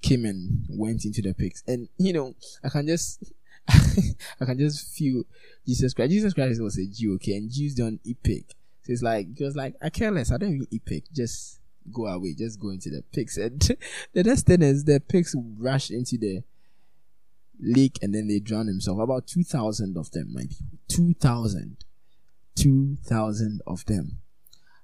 came 0.02 0.26
and 0.26 0.66
went 0.70 1.06
into 1.06 1.22
the 1.22 1.34
pigs. 1.34 1.64
And 1.68 1.90
you 1.98 2.14
know, 2.14 2.36
I 2.64 2.70
can 2.70 2.88
just 2.88 3.24
I 3.70 4.46
can 4.46 4.58
just 4.58 4.94
feel 4.96 5.24
Jesus 5.66 5.94
Christ. 5.94 6.12
Jesus 6.12 6.34
Christ 6.34 6.62
was 6.62 6.78
a 6.78 6.86
Jew, 6.86 7.16
okay, 7.16 7.36
and 7.36 7.52
Jews 7.52 7.76
don't 7.76 8.00
eat 8.04 8.22
pig. 8.24 8.46
So 8.84 8.94
it's 8.94 9.02
like 9.02 9.28
he 9.38 9.44
was 9.44 9.56
like, 9.56 9.76
I 9.82 9.90
care 9.90 10.12
less, 10.12 10.32
I 10.32 10.38
don't 10.38 10.56
even 10.56 10.68
eat 10.72 10.86
pig. 10.86 11.04
Just 11.14 11.60
go 11.92 12.06
away, 12.08 12.34
just 12.34 12.60
go 12.60 12.70
into 12.70 12.90
the 12.90 13.04
pigs. 13.12 13.38
And 13.38 13.60
the 14.14 14.24
next 14.24 14.46
thing 14.46 14.62
is 14.62 14.86
the 14.86 15.00
pigs 15.00 15.36
rush 15.58 15.90
into 15.90 16.18
the 16.18 16.44
lake 17.60 17.98
and 18.02 18.14
then 18.14 18.28
they 18.28 18.40
drown 18.40 18.68
themselves. 18.68 19.02
About 19.02 19.28
two 19.28 19.44
thousand 19.44 19.98
of 19.98 20.12
them, 20.12 20.34
my 20.34 20.42
people. 20.42 20.78
Two 20.88 21.14
thousand. 21.14 21.78
Two 22.58 22.98
thousand 23.06 23.62
of 23.68 23.86
them. 23.86 24.20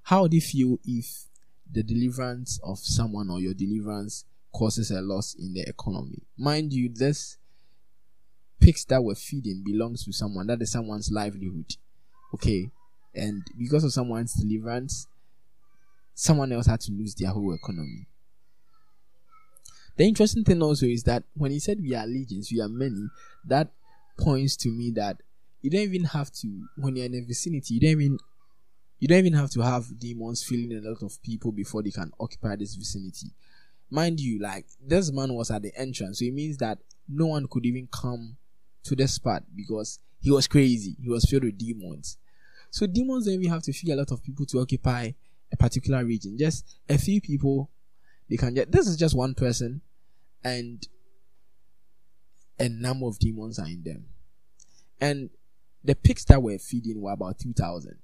How 0.04 0.28
do 0.28 0.36
you 0.36 0.42
feel 0.42 0.80
if 0.86 1.26
the 1.74 1.84
deliverance 1.84 2.60
of 2.64 2.78
someone 2.80 3.30
or 3.30 3.40
your 3.40 3.54
deliverance 3.54 4.26
causes 4.54 4.92
a 4.92 5.02
loss 5.02 5.34
in 5.34 5.54
the 5.54 5.68
economy. 5.68 6.20
Mind 6.38 6.72
you, 6.72 6.88
this 6.88 7.38
pigs 8.60 8.86
that 8.86 9.04
we're 9.04 9.16
feeding 9.16 9.64
belongs 9.66 10.06
to 10.06 10.14
someone. 10.14 10.48
That 10.48 10.62
is 10.62 10.72
someone's 10.72 11.12
livelihood. 11.12 11.76
Okay. 12.34 12.70
And 13.16 13.44
because 13.58 13.84
of 13.84 13.92
someone's 13.92 14.34
deliverance, 14.34 15.08
someone 16.14 16.52
else 16.52 16.68
had 16.68 16.82
to 16.82 16.92
lose 16.92 17.16
their 17.16 17.32
whole 17.32 17.54
economy. 17.54 18.08
The 19.98 20.06
interesting 20.06 20.44
thing 20.44 20.62
also 20.62 20.86
is 20.86 21.04
that 21.04 21.24
when 21.36 21.52
he 21.52 21.60
said 21.60 21.80
we 21.80 21.96
are 21.96 22.08
legions, 22.08 22.52
we 22.52 22.62
are 22.62 22.70
many, 22.70 23.08
that 23.46 23.70
points 24.18 24.56
to 24.58 24.70
me 24.70 24.92
that 24.92 25.18
you 25.64 25.70
don't 25.72 25.82
even 25.82 26.04
have 26.04 26.32
to 26.32 26.68
when 26.78 26.96
you're 26.96 27.06
in 27.06 27.16
a 27.16 27.22
vicinity, 27.22 27.76
you 27.76 27.80
don't 27.80 27.92
even 27.92 28.20
you 29.00 29.08
don't 29.08 29.20
even 29.20 29.34
have 29.34 29.50
to 29.52 29.62
have 29.62 29.98
demons 29.98 30.44
filling 30.44 30.72
a 30.74 30.90
lot 30.90 31.02
of 31.02 31.22
people 31.24 31.52
before 31.52 31.82
they 31.82 31.90
can 31.90 32.12
occupy 32.20 32.56
this 32.56 32.76
vicinity. 32.76 33.32
Mind 33.90 34.20
you, 34.20 34.40
like 34.40 34.66
this 34.86 35.12
man 35.12 35.34
was 35.34 35.50
at 35.52 35.62
the 35.62 35.72
entrance, 35.76 36.20
so 36.20 36.26
it 36.26 36.34
means 36.34 36.58
that 36.58 36.78
no 37.08 37.28
one 37.28 37.48
could 37.48 37.66
even 37.66 37.88
come 37.92 38.38
to 38.84 38.96
this 38.96 39.14
spot 39.14 39.44
because 39.56 40.00
he 40.20 40.32
was 40.32 40.48
crazy. 40.48 40.96
He 41.02 41.10
was 41.10 41.26
filled 41.26 41.44
with 41.44 41.58
demons. 41.58 42.18
So 42.70 42.86
demons 42.86 43.26
don't 43.26 43.36
even 43.36 43.52
have 43.52 43.64
to 43.64 43.74
feed 43.74 43.92
a 43.92 43.96
lot 43.96 44.12
of 44.12 44.24
people 44.24 44.46
to 44.48 44.60
occupy 44.60 45.12
a 45.52 45.58
particular 45.58 46.04
region. 46.04 46.38
Just 46.38 46.78
a 46.90 46.98
few 46.98 47.22
people, 47.22 47.70
they 48.30 48.36
can 48.36 48.54
get. 48.54 48.72
This 48.72 48.88
is 48.88 48.98
just 48.98 49.16
one 49.16 49.34
person, 49.34 49.82
and 50.44 50.86
a 52.60 52.68
number 52.68 53.06
of 53.06 53.20
demons 53.20 53.60
are 53.60 53.68
in 53.68 53.84
them. 53.84 54.06
And 55.00 55.30
the 55.84 55.96
pigs 55.96 56.26
that 56.26 56.42
were 56.42 56.58
feeding 56.58 57.02
were 57.02 57.12
about 57.12 57.40
two 57.40 57.54
thousand. 57.54 57.98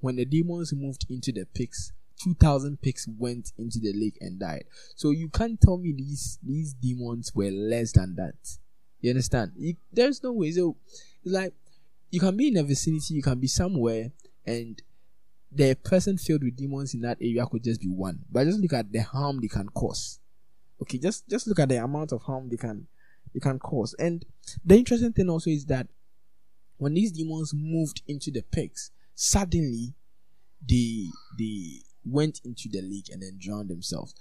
When 0.00 0.16
the 0.16 0.24
demons 0.24 0.72
moved 0.74 1.06
into 1.08 1.32
the 1.32 1.46
pigs, 1.46 1.92
2000 2.22 2.80
pigs 2.80 3.08
went 3.18 3.52
into 3.58 3.78
the 3.78 3.92
lake 3.92 4.18
and 4.20 4.38
died. 4.38 4.64
So 4.94 5.10
you 5.10 5.28
can't 5.28 5.60
tell 5.60 5.78
me 5.78 5.92
these 5.92 6.38
these 6.42 6.72
demons 6.74 7.32
were 7.34 7.50
less 7.50 7.92
than 7.92 8.14
that. 8.16 8.34
You 9.00 9.10
understand? 9.10 9.52
You, 9.56 9.76
there's 9.92 10.22
no 10.22 10.32
way. 10.32 10.50
So 10.52 10.76
it's 11.24 11.34
like 11.34 11.52
you 12.10 12.20
can 12.20 12.36
be 12.36 12.48
in 12.48 12.56
a 12.56 12.62
vicinity, 12.62 13.14
you 13.14 13.22
can 13.22 13.38
be 13.38 13.46
somewhere, 13.46 14.12
and 14.46 14.80
the 15.52 15.74
person 15.74 16.18
filled 16.18 16.42
with 16.44 16.56
demons 16.56 16.94
in 16.94 17.02
that 17.02 17.18
area 17.20 17.46
could 17.46 17.64
just 17.64 17.80
be 17.80 17.88
one. 17.88 18.20
But 18.30 18.44
just 18.44 18.60
look 18.60 18.72
at 18.72 18.90
the 18.90 19.00
harm 19.00 19.40
they 19.40 19.48
can 19.48 19.68
cause. 19.68 20.20
Okay, 20.80 20.98
just 20.98 21.28
just 21.28 21.46
look 21.46 21.58
at 21.58 21.68
the 21.68 21.82
amount 21.82 22.12
of 22.12 22.22
harm 22.22 22.48
they 22.48 22.56
can 22.56 22.86
they 23.32 23.40
can 23.40 23.58
cause. 23.58 23.94
And 23.98 24.24
the 24.64 24.76
interesting 24.76 25.12
thing 25.12 25.28
also 25.28 25.50
is 25.50 25.66
that 25.66 25.86
when 26.78 26.94
these 26.94 27.12
demons 27.12 27.52
moved 27.54 28.02
into 28.06 28.30
the 28.30 28.42
pigs, 28.42 28.90
suddenly 29.14 29.94
they 30.68 31.06
they 31.38 31.82
went 32.04 32.40
into 32.44 32.68
the 32.70 32.82
lake 32.82 33.08
and 33.10 33.22
then 33.22 33.38
drowned 33.38 33.68
themselves. 33.68 34.14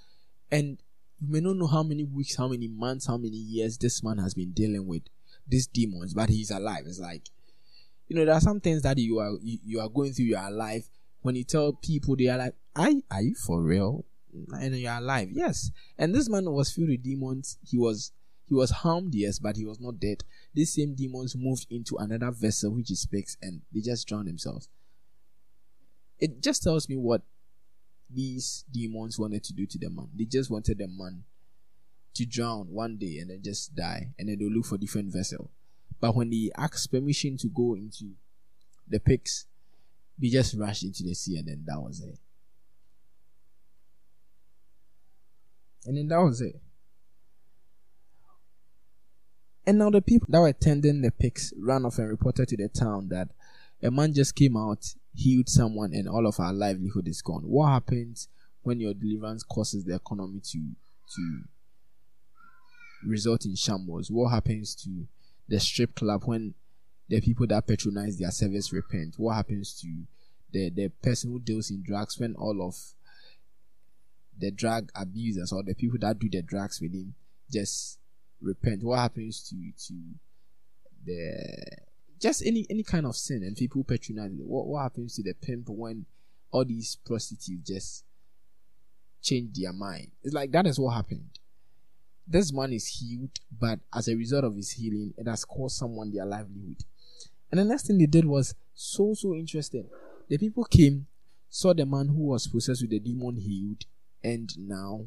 And 0.51 0.77
you 1.19 1.27
may 1.31 1.39
not 1.39 1.57
know 1.57 1.67
how 1.67 1.83
many 1.83 2.03
weeks, 2.03 2.35
how 2.35 2.47
many 2.47 2.67
months, 2.67 3.07
how 3.07 3.17
many 3.17 3.37
years 3.37 3.77
this 3.77 4.03
man 4.03 4.17
has 4.17 4.33
been 4.33 4.51
dealing 4.51 4.87
with 4.87 5.03
these 5.47 5.67
demons, 5.67 6.13
but 6.13 6.29
he's 6.29 6.51
alive. 6.51 6.83
It's 6.85 6.99
like, 6.99 7.29
you 8.07 8.15
know, 8.15 8.25
there 8.25 8.35
are 8.35 8.41
some 8.41 8.59
things 8.59 8.81
that 8.83 8.97
you 8.97 9.19
are 9.19 9.33
you, 9.41 9.79
are 9.79 9.89
going 9.89 10.13
through. 10.13 10.25
You 10.25 10.37
are 10.37 10.47
alive. 10.49 10.87
When 11.21 11.35
you 11.35 11.43
tell 11.43 11.73
people, 11.73 12.15
they 12.15 12.27
are 12.27 12.37
like, 12.37 12.53
"Are 12.75 12.89
are 13.09 13.21
you 13.21 13.35
for 13.35 13.61
real?" 13.61 14.05
And 14.51 14.75
you 14.75 14.87
are 14.87 14.99
alive. 14.99 15.29
Yes. 15.31 15.71
And 15.97 16.13
this 16.13 16.29
man 16.29 16.51
was 16.51 16.71
filled 16.71 16.89
with 16.89 17.03
demons. 17.03 17.57
He 17.63 17.77
was 17.77 18.11
he 18.47 18.53
was 18.53 18.69
harmed, 18.69 19.15
yes, 19.15 19.39
but 19.39 19.57
he 19.57 19.65
was 19.65 19.79
not 19.79 19.99
dead. 19.99 20.23
These 20.53 20.73
same 20.73 20.93
demons 20.93 21.35
moved 21.35 21.67
into 21.69 21.97
another 21.97 22.31
vessel, 22.31 22.71
which 22.71 22.91
is 22.91 23.05
pigs, 23.05 23.37
and 23.41 23.61
they 23.73 23.81
just 23.81 24.07
drowned 24.07 24.27
themselves. 24.27 24.69
It 26.19 26.41
just 26.41 26.63
tells 26.63 26.87
me 26.87 26.95
what 26.95 27.23
these 28.09 28.63
demons 28.71 29.17
wanted 29.17 29.43
to 29.45 29.53
do 29.53 29.65
to 29.65 29.79
the 29.79 29.89
man. 29.89 30.09
They 30.15 30.25
just 30.25 30.51
wanted 30.51 30.77
the 30.77 30.87
man 30.87 31.23
to 32.13 32.25
drown 32.25 32.67
one 32.71 32.97
day 32.97 33.17
and 33.19 33.29
then 33.29 33.41
just 33.43 33.75
die, 33.75 34.09
and 34.19 34.29
then 34.29 34.37
they'll 34.39 34.51
look 34.51 34.65
for 34.65 34.77
different 34.77 35.11
vessel. 35.11 35.49
But 35.99 36.15
when 36.15 36.29
they 36.29 36.51
asked 36.55 36.91
permission 36.91 37.37
to 37.37 37.47
go 37.47 37.73
into 37.73 38.11
the 38.87 38.99
pigs, 38.99 39.47
they 40.19 40.29
just 40.29 40.55
rushed 40.55 40.83
into 40.83 41.03
the 41.03 41.15
sea, 41.15 41.37
and 41.37 41.47
then 41.47 41.63
that 41.65 41.81
was 41.81 42.01
it. 42.01 42.19
And 45.85 45.97
then 45.97 46.07
that 46.07 46.21
was 46.21 46.41
it. 46.41 46.61
And 49.67 49.79
now 49.79 49.89
the 49.89 50.01
people 50.01 50.27
that 50.29 50.39
were 50.39 50.47
attending 50.47 51.01
the 51.01 51.11
pigs 51.11 51.53
ran 51.57 51.85
off 51.85 51.97
and 51.97 52.09
reported 52.09 52.47
to 52.49 52.57
the 52.57 52.69
town 52.69 53.09
that 53.09 53.29
a 53.81 53.89
man 53.89 54.13
just 54.13 54.35
came 54.35 54.55
out 54.55 54.93
healed 55.13 55.49
someone 55.49 55.93
and 55.93 56.07
all 56.07 56.27
of 56.27 56.39
our 56.39 56.53
livelihood 56.53 57.07
is 57.07 57.21
gone. 57.21 57.43
What 57.43 57.69
happens 57.69 58.27
when 58.63 58.79
your 58.79 58.93
deliverance 58.93 59.43
causes 59.43 59.83
the 59.85 59.95
economy 59.95 60.41
to 60.51 60.59
to 61.15 61.41
result 63.05 63.45
in 63.45 63.55
shambles? 63.55 64.11
What 64.11 64.29
happens 64.29 64.75
to 64.83 65.07
the 65.47 65.59
strip 65.59 65.95
club 65.95 66.23
when 66.25 66.53
the 67.07 67.21
people 67.21 67.47
that 67.47 67.67
patronize 67.67 68.17
their 68.17 68.31
service 68.31 68.73
repent? 68.73 69.15
What 69.17 69.35
happens 69.35 69.79
to 69.81 69.87
the, 70.51 70.69
the 70.69 70.89
person 71.01 71.31
who 71.31 71.39
deals 71.39 71.69
in 71.69 71.83
drugs 71.83 72.19
when 72.19 72.35
all 72.35 72.65
of 72.65 72.75
the 74.37 74.51
drug 74.51 74.91
abusers 74.95 75.51
or 75.51 75.63
the 75.63 75.73
people 75.73 75.97
that 76.01 76.19
do 76.19 76.29
the 76.29 76.41
drugs 76.41 76.81
with 76.81 76.93
him 76.93 77.13
just 77.51 77.99
repent? 78.45 78.83
What 78.83 78.99
happens 78.99 79.41
to 79.49 79.55
to 79.87 79.93
the 81.05 81.77
just 82.19 82.45
any 82.45 82.65
any 82.69 82.83
kind 82.83 83.05
of 83.05 83.15
sin 83.15 83.43
and 83.43 83.55
people 83.55 83.83
patronize 83.83 84.31
it. 84.31 84.45
What 84.45 84.67
what 84.67 84.83
happens 84.83 85.15
to 85.15 85.23
the 85.23 85.33
pimp 85.33 85.69
when 85.69 86.05
all 86.51 86.65
these 86.65 86.97
prostitutes 87.05 87.69
just 87.69 88.03
change 89.21 89.57
their 89.59 89.73
mind? 89.73 90.11
It's 90.23 90.33
like 90.33 90.51
that 90.51 90.67
is 90.67 90.79
what 90.79 90.95
happened. 90.95 91.39
This 92.27 92.51
man 92.51 92.73
is 92.73 92.87
healed, 92.87 93.39
but 93.59 93.79
as 93.93 94.07
a 94.07 94.15
result 94.15 94.45
of 94.45 94.55
his 94.55 94.71
healing, 94.71 95.13
it 95.17 95.27
has 95.27 95.45
caused 95.45 95.77
someone 95.77 96.11
their 96.11 96.25
livelihood. 96.25 96.83
And 97.51 97.59
the 97.59 97.65
next 97.65 97.87
thing 97.87 97.99
they 97.99 98.07
did 98.07 98.25
was 98.25 98.55
so 98.73 99.13
so 99.13 99.35
interesting. 99.35 99.87
The 100.27 100.37
people 100.37 100.63
came, 100.63 101.05
saw 101.49 101.73
the 101.73 101.85
man 101.85 102.07
who 102.07 102.27
was 102.27 102.47
possessed 102.47 102.81
with 102.81 102.89
the 102.89 102.99
demon 102.99 103.35
healed, 103.35 103.85
and 104.23 104.51
now 104.57 105.05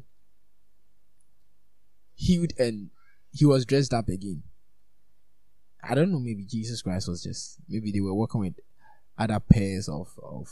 healed 2.15 2.53
and 2.57 2.89
he 3.31 3.45
was 3.45 3.65
dressed 3.65 3.93
up 3.93 4.09
again. 4.09 4.43
I 5.83 5.95
don't 5.95 6.11
know, 6.11 6.19
maybe 6.19 6.45
Jesus 6.45 6.81
Christ 6.81 7.07
was 7.07 7.23
just 7.23 7.57
maybe 7.67 7.91
they 7.91 8.01
were 8.01 8.13
working 8.13 8.41
with 8.41 8.55
other 9.17 9.39
pairs 9.39 9.87
of 9.87 10.09
of 10.21 10.49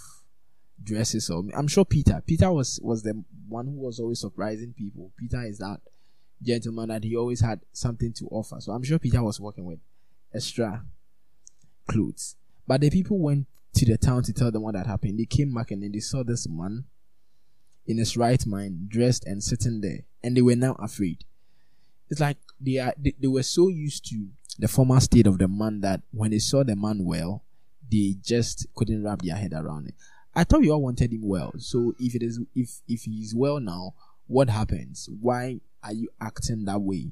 dresses 0.81 1.29
or 1.29 1.43
I'm 1.55 1.67
sure 1.67 1.85
Peter. 1.85 2.21
Peter 2.25 2.51
was 2.51 2.79
was 2.81 3.03
the 3.03 3.23
one 3.47 3.65
who 3.65 3.79
was 3.79 3.99
always 3.99 4.21
surprising 4.21 4.73
people. 4.77 5.11
Peter 5.17 5.43
is 5.43 5.57
that 5.59 5.81
gentleman 6.41 6.89
that 6.89 7.03
he 7.03 7.15
always 7.15 7.41
had 7.41 7.61
something 7.73 8.13
to 8.13 8.27
offer. 8.27 8.57
So 8.59 8.71
I'm 8.71 8.83
sure 8.83 8.99
Peter 8.99 9.23
was 9.23 9.39
working 9.39 9.65
with 9.65 9.79
extra 10.33 10.83
clothes. 11.87 12.35
But 12.67 12.81
the 12.81 12.89
people 12.89 13.19
went 13.19 13.47
to 13.75 13.85
the 13.85 13.97
town 13.97 14.23
to 14.23 14.33
tell 14.33 14.51
them 14.51 14.63
what 14.63 14.75
had 14.75 14.87
happened. 14.87 15.19
They 15.19 15.25
came 15.25 15.53
back 15.53 15.71
and 15.71 15.81
then 15.83 15.91
they 15.91 15.99
saw 15.99 16.23
this 16.23 16.47
man 16.47 16.85
in 17.85 17.97
his 17.97 18.17
right 18.17 18.45
mind, 18.45 18.89
dressed 18.89 19.25
and 19.25 19.41
sitting 19.41 19.79
there, 19.81 19.99
and 20.21 20.35
they 20.35 20.41
were 20.41 20.55
now 20.55 20.73
afraid. 20.73 21.23
It's 22.09 22.19
like 22.19 22.37
they 22.59 22.77
are 22.77 22.93
they, 22.97 23.13
they 23.19 23.27
were 23.27 23.43
so 23.43 23.67
used 23.67 24.05
to 24.09 24.27
the 24.59 24.67
former 24.67 24.99
state 24.99 25.27
of 25.27 25.37
the 25.37 25.47
man 25.47 25.81
that 25.81 26.01
when 26.11 26.31
they 26.31 26.39
saw 26.39 26.63
the 26.63 26.75
man 26.75 27.03
well, 27.03 27.43
they 27.91 28.15
just 28.21 28.67
couldn't 28.75 29.03
wrap 29.03 29.21
their 29.21 29.35
head 29.35 29.53
around 29.53 29.87
it. 29.87 29.95
I 30.35 30.43
thought 30.43 30.63
you 30.63 30.71
all 30.71 30.81
wanted 30.81 31.11
him 31.11 31.27
well. 31.27 31.53
So 31.57 31.93
if 31.99 32.15
it 32.15 32.23
is 32.23 32.39
if 32.55 32.81
if 32.87 33.03
he's 33.03 33.35
well 33.35 33.59
now, 33.59 33.93
what 34.27 34.49
happens? 34.49 35.09
Why 35.21 35.61
are 35.83 35.93
you 35.93 36.09
acting 36.21 36.65
that 36.65 36.81
way? 36.81 37.11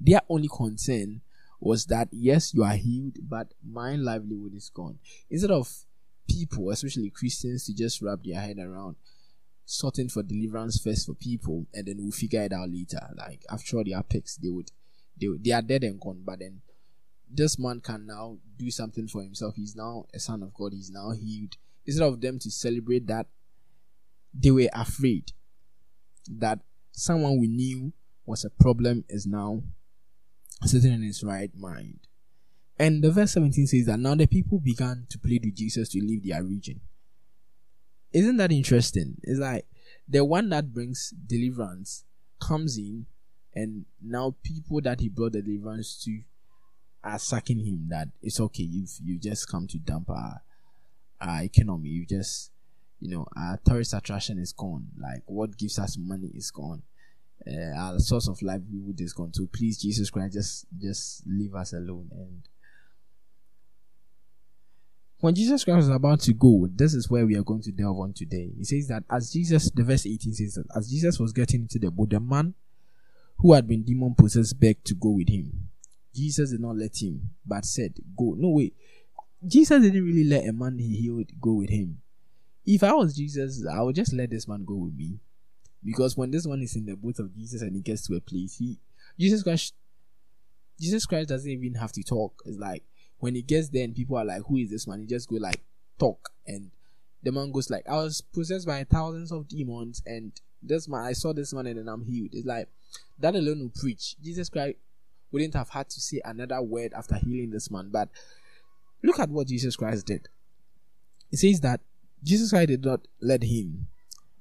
Their 0.00 0.20
only 0.28 0.48
concern 0.48 1.20
was 1.60 1.86
that 1.86 2.08
yes, 2.10 2.52
you 2.52 2.64
are 2.64 2.74
healed, 2.74 3.18
but 3.28 3.54
my 3.66 3.94
livelihood 3.94 4.54
is 4.54 4.68
gone. 4.68 4.98
Instead 5.30 5.52
of 5.52 5.72
people, 6.28 6.70
especially 6.70 7.10
Christians, 7.10 7.66
to 7.66 7.74
just 7.74 8.02
wrap 8.02 8.20
their 8.24 8.40
head 8.40 8.58
around 8.58 8.96
sorting 9.72 10.08
for 10.08 10.22
deliverance 10.22 10.78
first 10.78 11.06
for 11.06 11.14
people, 11.14 11.66
and 11.72 11.86
then 11.86 11.96
we'll 11.98 12.12
figure 12.12 12.42
it 12.42 12.52
out 12.52 12.68
later. 12.70 13.00
Like 13.16 13.42
after 13.50 13.78
all 13.78 13.84
the 13.84 13.94
apex, 13.94 14.36
they 14.36 14.50
would 14.50 14.70
they 15.18 15.28
they 15.40 15.52
are 15.52 15.62
dead 15.62 15.82
and 15.82 15.98
gone, 15.98 16.22
but 16.24 16.40
then 16.40 16.60
this 17.30 17.58
man 17.58 17.80
can 17.80 18.06
now 18.06 18.36
do 18.58 18.70
something 18.70 19.08
for 19.08 19.22
himself. 19.22 19.54
He's 19.56 19.74
now 19.74 20.04
a 20.12 20.18
son 20.18 20.42
of 20.42 20.52
God. 20.52 20.72
He's 20.74 20.90
now 20.90 21.12
healed. 21.12 21.56
Instead 21.86 22.06
of 22.06 22.20
them 22.20 22.38
to 22.40 22.50
celebrate 22.50 23.06
that, 23.06 23.26
they 24.34 24.50
were 24.50 24.68
afraid 24.74 25.32
that 26.28 26.60
someone 26.92 27.40
we 27.40 27.48
knew 27.48 27.92
was 28.26 28.44
a 28.44 28.50
problem 28.50 29.04
is 29.08 29.26
now 29.26 29.62
sitting 30.64 30.92
in 30.92 31.02
his 31.02 31.24
right 31.24 31.50
mind. 31.56 32.00
And 32.78 33.02
the 33.02 33.10
verse 33.10 33.32
17 33.32 33.66
says 33.66 33.86
that 33.86 33.98
now 33.98 34.14
the 34.14 34.26
people 34.26 34.60
began 34.60 35.06
to 35.08 35.18
plead 35.18 35.44
with 35.44 35.56
Jesus 35.56 35.88
to 35.90 35.98
leave 35.98 36.26
their 36.26 36.42
region. 36.42 36.80
Isn't 38.12 38.36
that 38.36 38.52
interesting? 38.52 39.16
It's 39.22 39.38
like 39.38 39.66
the 40.08 40.24
one 40.24 40.48
that 40.50 40.72
brings 40.72 41.12
deliverance 41.26 42.04
comes 42.40 42.76
in, 42.76 43.06
and 43.54 43.84
now 44.02 44.34
people 44.42 44.80
that 44.82 45.00
he 45.00 45.08
brought 45.08 45.32
the 45.32 45.42
deliverance 45.42 46.02
to 46.04 46.20
are 47.04 47.18
sucking 47.18 47.58
him 47.58 47.88
that 47.88 48.08
it's 48.22 48.38
okay, 48.38 48.62
you've 48.62 48.90
you 49.02 49.18
just 49.18 49.48
come 49.48 49.66
to 49.66 49.78
dump 49.78 50.08
our, 50.10 50.40
our 51.20 51.42
economy, 51.42 51.88
you 51.88 52.06
just 52.06 52.50
you 53.00 53.10
know, 53.10 53.26
our 53.36 53.58
tourist 53.64 53.94
attraction 53.94 54.38
is 54.38 54.52
gone. 54.52 54.86
Like 54.96 55.22
what 55.26 55.56
gives 55.56 55.78
us 55.78 55.96
money 55.98 56.30
is 56.34 56.52
gone 56.52 56.82
uh, 57.46 57.76
our 57.76 57.98
source 57.98 58.28
of 58.28 58.40
livelihood 58.42 59.00
is 59.00 59.12
gone. 59.12 59.32
So 59.32 59.46
please, 59.46 59.80
Jesus 59.80 60.10
Christ, 60.10 60.34
just 60.34 60.66
just 60.78 61.22
leave 61.26 61.54
us 61.54 61.72
alone. 61.72 62.08
And 62.12 62.42
when 65.22 65.36
Jesus 65.36 65.62
Christ 65.62 65.76
was 65.76 65.88
about 65.88 66.18
to 66.22 66.32
go, 66.32 66.66
this 66.74 66.94
is 66.94 67.08
where 67.08 67.24
we 67.24 67.36
are 67.36 67.44
going 67.44 67.62
to 67.62 67.70
delve 67.70 68.00
on 68.00 68.12
today. 68.12 68.50
He 68.58 68.64
says 68.64 68.88
that 68.88 69.04
as 69.08 69.32
Jesus, 69.32 69.70
the 69.70 69.84
verse 69.84 70.04
18 70.04 70.34
says 70.34 70.54
that 70.54 70.66
as 70.76 70.90
Jesus 70.90 71.20
was 71.20 71.32
getting 71.32 71.60
into 71.60 71.78
the 71.78 71.92
boat, 71.92 72.10
the 72.10 72.18
man 72.18 72.54
who 73.38 73.52
had 73.52 73.68
been 73.68 73.84
demon 73.84 74.16
possessed 74.16 74.58
begged 74.58 74.84
to 74.86 74.96
go 74.96 75.10
with 75.10 75.28
him. 75.28 75.68
Jesus 76.12 76.50
did 76.50 76.60
not 76.60 76.76
let 76.76 77.00
him, 77.00 77.30
but 77.46 77.64
said, 77.64 77.94
Go. 78.18 78.34
No 78.36 78.48
way. 78.48 78.72
Jesus 79.46 79.80
didn't 79.80 80.04
really 80.04 80.24
let 80.24 80.44
a 80.44 80.52
man 80.52 80.76
he 80.76 80.96
healed 80.96 81.30
go 81.40 81.52
with 81.52 81.70
him. 81.70 82.02
If 82.66 82.82
I 82.82 82.92
was 82.92 83.14
Jesus, 83.14 83.64
I 83.64 83.80
would 83.80 83.94
just 83.94 84.12
let 84.12 84.30
this 84.30 84.48
man 84.48 84.64
go 84.64 84.74
with 84.74 84.94
me. 84.94 85.20
Because 85.84 86.16
when 86.16 86.32
this 86.32 86.46
one 86.46 86.62
is 86.62 86.74
in 86.74 86.86
the 86.86 86.96
boat 86.96 87.20
of 87.20 87.32
Jesus 87.32 87.62
and 87.62 87.76
he 87.76 87.80
gets 87.80 88.08
to 88.08 88.16
a 88.16 88.20
place, 88.20 88.56
he 88.56 88.80
Jesus 89.20 89.44
Christ 89.44 89.72
Jesus 90.80 91.06
Christ 91.06 91.28
doesn't 91.28 91.48
even 91.48 91.74
have 91.74 91.92
to 91.92 92.02
talk. 92.02 92.42
It's 92.44 92.58
like 92.58 92.82
when 93.22 93.36
he 93.36 93.42
gets 93.42 93.68
there 93.68 93.84
and 93.84 93.94
people 93.94 94.16
are 94.16 94.24
like, 94.24 94.42
Who 94.48 94.56
is 94.56 94.70
this 94.70 94.88
man? 94.88 95.00
He 95.00 95.06
just 95.06 95.28
go 95.28 95.36
like 95.36 95.60
talk 95.96 96.30
and 96.44 96.72
the 97.22 97.30
man 97.30 97.52
goes 97.52 97.70
like, 97.70 97.88
I 97.88 97.94
was 97.94 98.20
possessed 98.20 98.66
by 98.66 98.82
thousands 98.82 99.30
of 99.30 99.46
demons 99.46 100.02
and 100.04 100.32
this 100.60 100.88
man 100.88 101.04
I 101.04 101.12
saw 101.12 101.32
this 101.32 101.52
man 101.54 101.68
and 101.68 101.78
then 101.78 101.88
I'm 101.88 102.04
healed. 102.04 102.30
It's 102.32 102.46
like 102.46 102.66
that 103.20 103.36
alone 103.36 103.60
will 103.60 103.80
preach. 103.80 104.16
Jesus 104.20 104.48
Christ 104.48 104.76
wouldn't 105.30 105.54
have 105.54 105.68
had 105.68 105.88
to 105.90 106.00
say 106.00 106.20
another 106.24 106.60
word 106.60 106.92
after 106.94 107.14
healing 107.14 107.50
this 107.50 107.70
man. 107.70 107.90
But 107.92 108.08
look 109.04 109.20
at 109.20 109.28
what 109.28 109.46
Jesus 109.46 109.76
Christ 109.76 110.06
did. 110.06 110.28
It 111.30 111.38
says 111.38 111.60
that 111.60 111.80
Jesus 112.24 112.50
Christ 112.50 112.68
did 112.68 112.84
not 112.84 113.06
let 113.20 113.44
him 113.44 113.86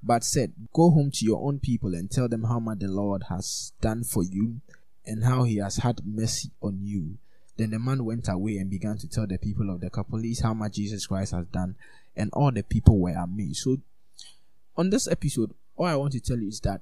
but 0.02 0.24
said, 0.24 0.54
Go 0.74 0.90
home 0.90 1.12
to 1.12 1.24
your 1.24 1.48
own 1.48 1.60
people 1.60 1.94
and 1.94 2.10
tell 2.10 2.28
them 2.28 2.46
how 2.46 2.60
much 2.60 2.80
the 2.80 2.88
Lord 2.88 3.26
has 3.30 3.74
done 3.80 4.04
for 4.04 4.24
you 4.24 4.62
and 5.06 5.24
how 5.24 5.44
he 5.44 5.58
has 5.58 5.78
had 5.78 6.02
mercy 6.04 6.50
on 6.64 6.80
you. 6.82 7.20
Then 7.58 7.72
the 7.72 7.80
man 7.80 8.06
went 8.06 8.28
away 8.30 8.58
and 8.58 8.70
began 8.70 8.98
to 8.98 9.08
tell 9.08 9.28
the 9.28 9.38
people 9.38 9.70
of 9.70 9.82
the 9.82 9.88
Decapolis 9.88 10.42
how 10.42 10.54
much 10.54 10.74
Jesus 10.74 11.06
Christ 11.06 11.34
has 11.34 11.46
done, 11.48 11.76
and 12.16 12.30
all 12.34 12.52
the 12.52 12.64
people 12.64 13.00
were 13.00 13.12
amazed. 13.12 13.60
So, 13.64 13.78
on 14.78 14.90
this 14.90 15.08
episode, 15.08 15.54
all 15.76 15.86
I 15.86 15.96
want 15.96 16.14
to 16.14 16.20
tell 16.20 16.38
you 16.38 16.48
is 16.48 16.60
that 16.62 16.82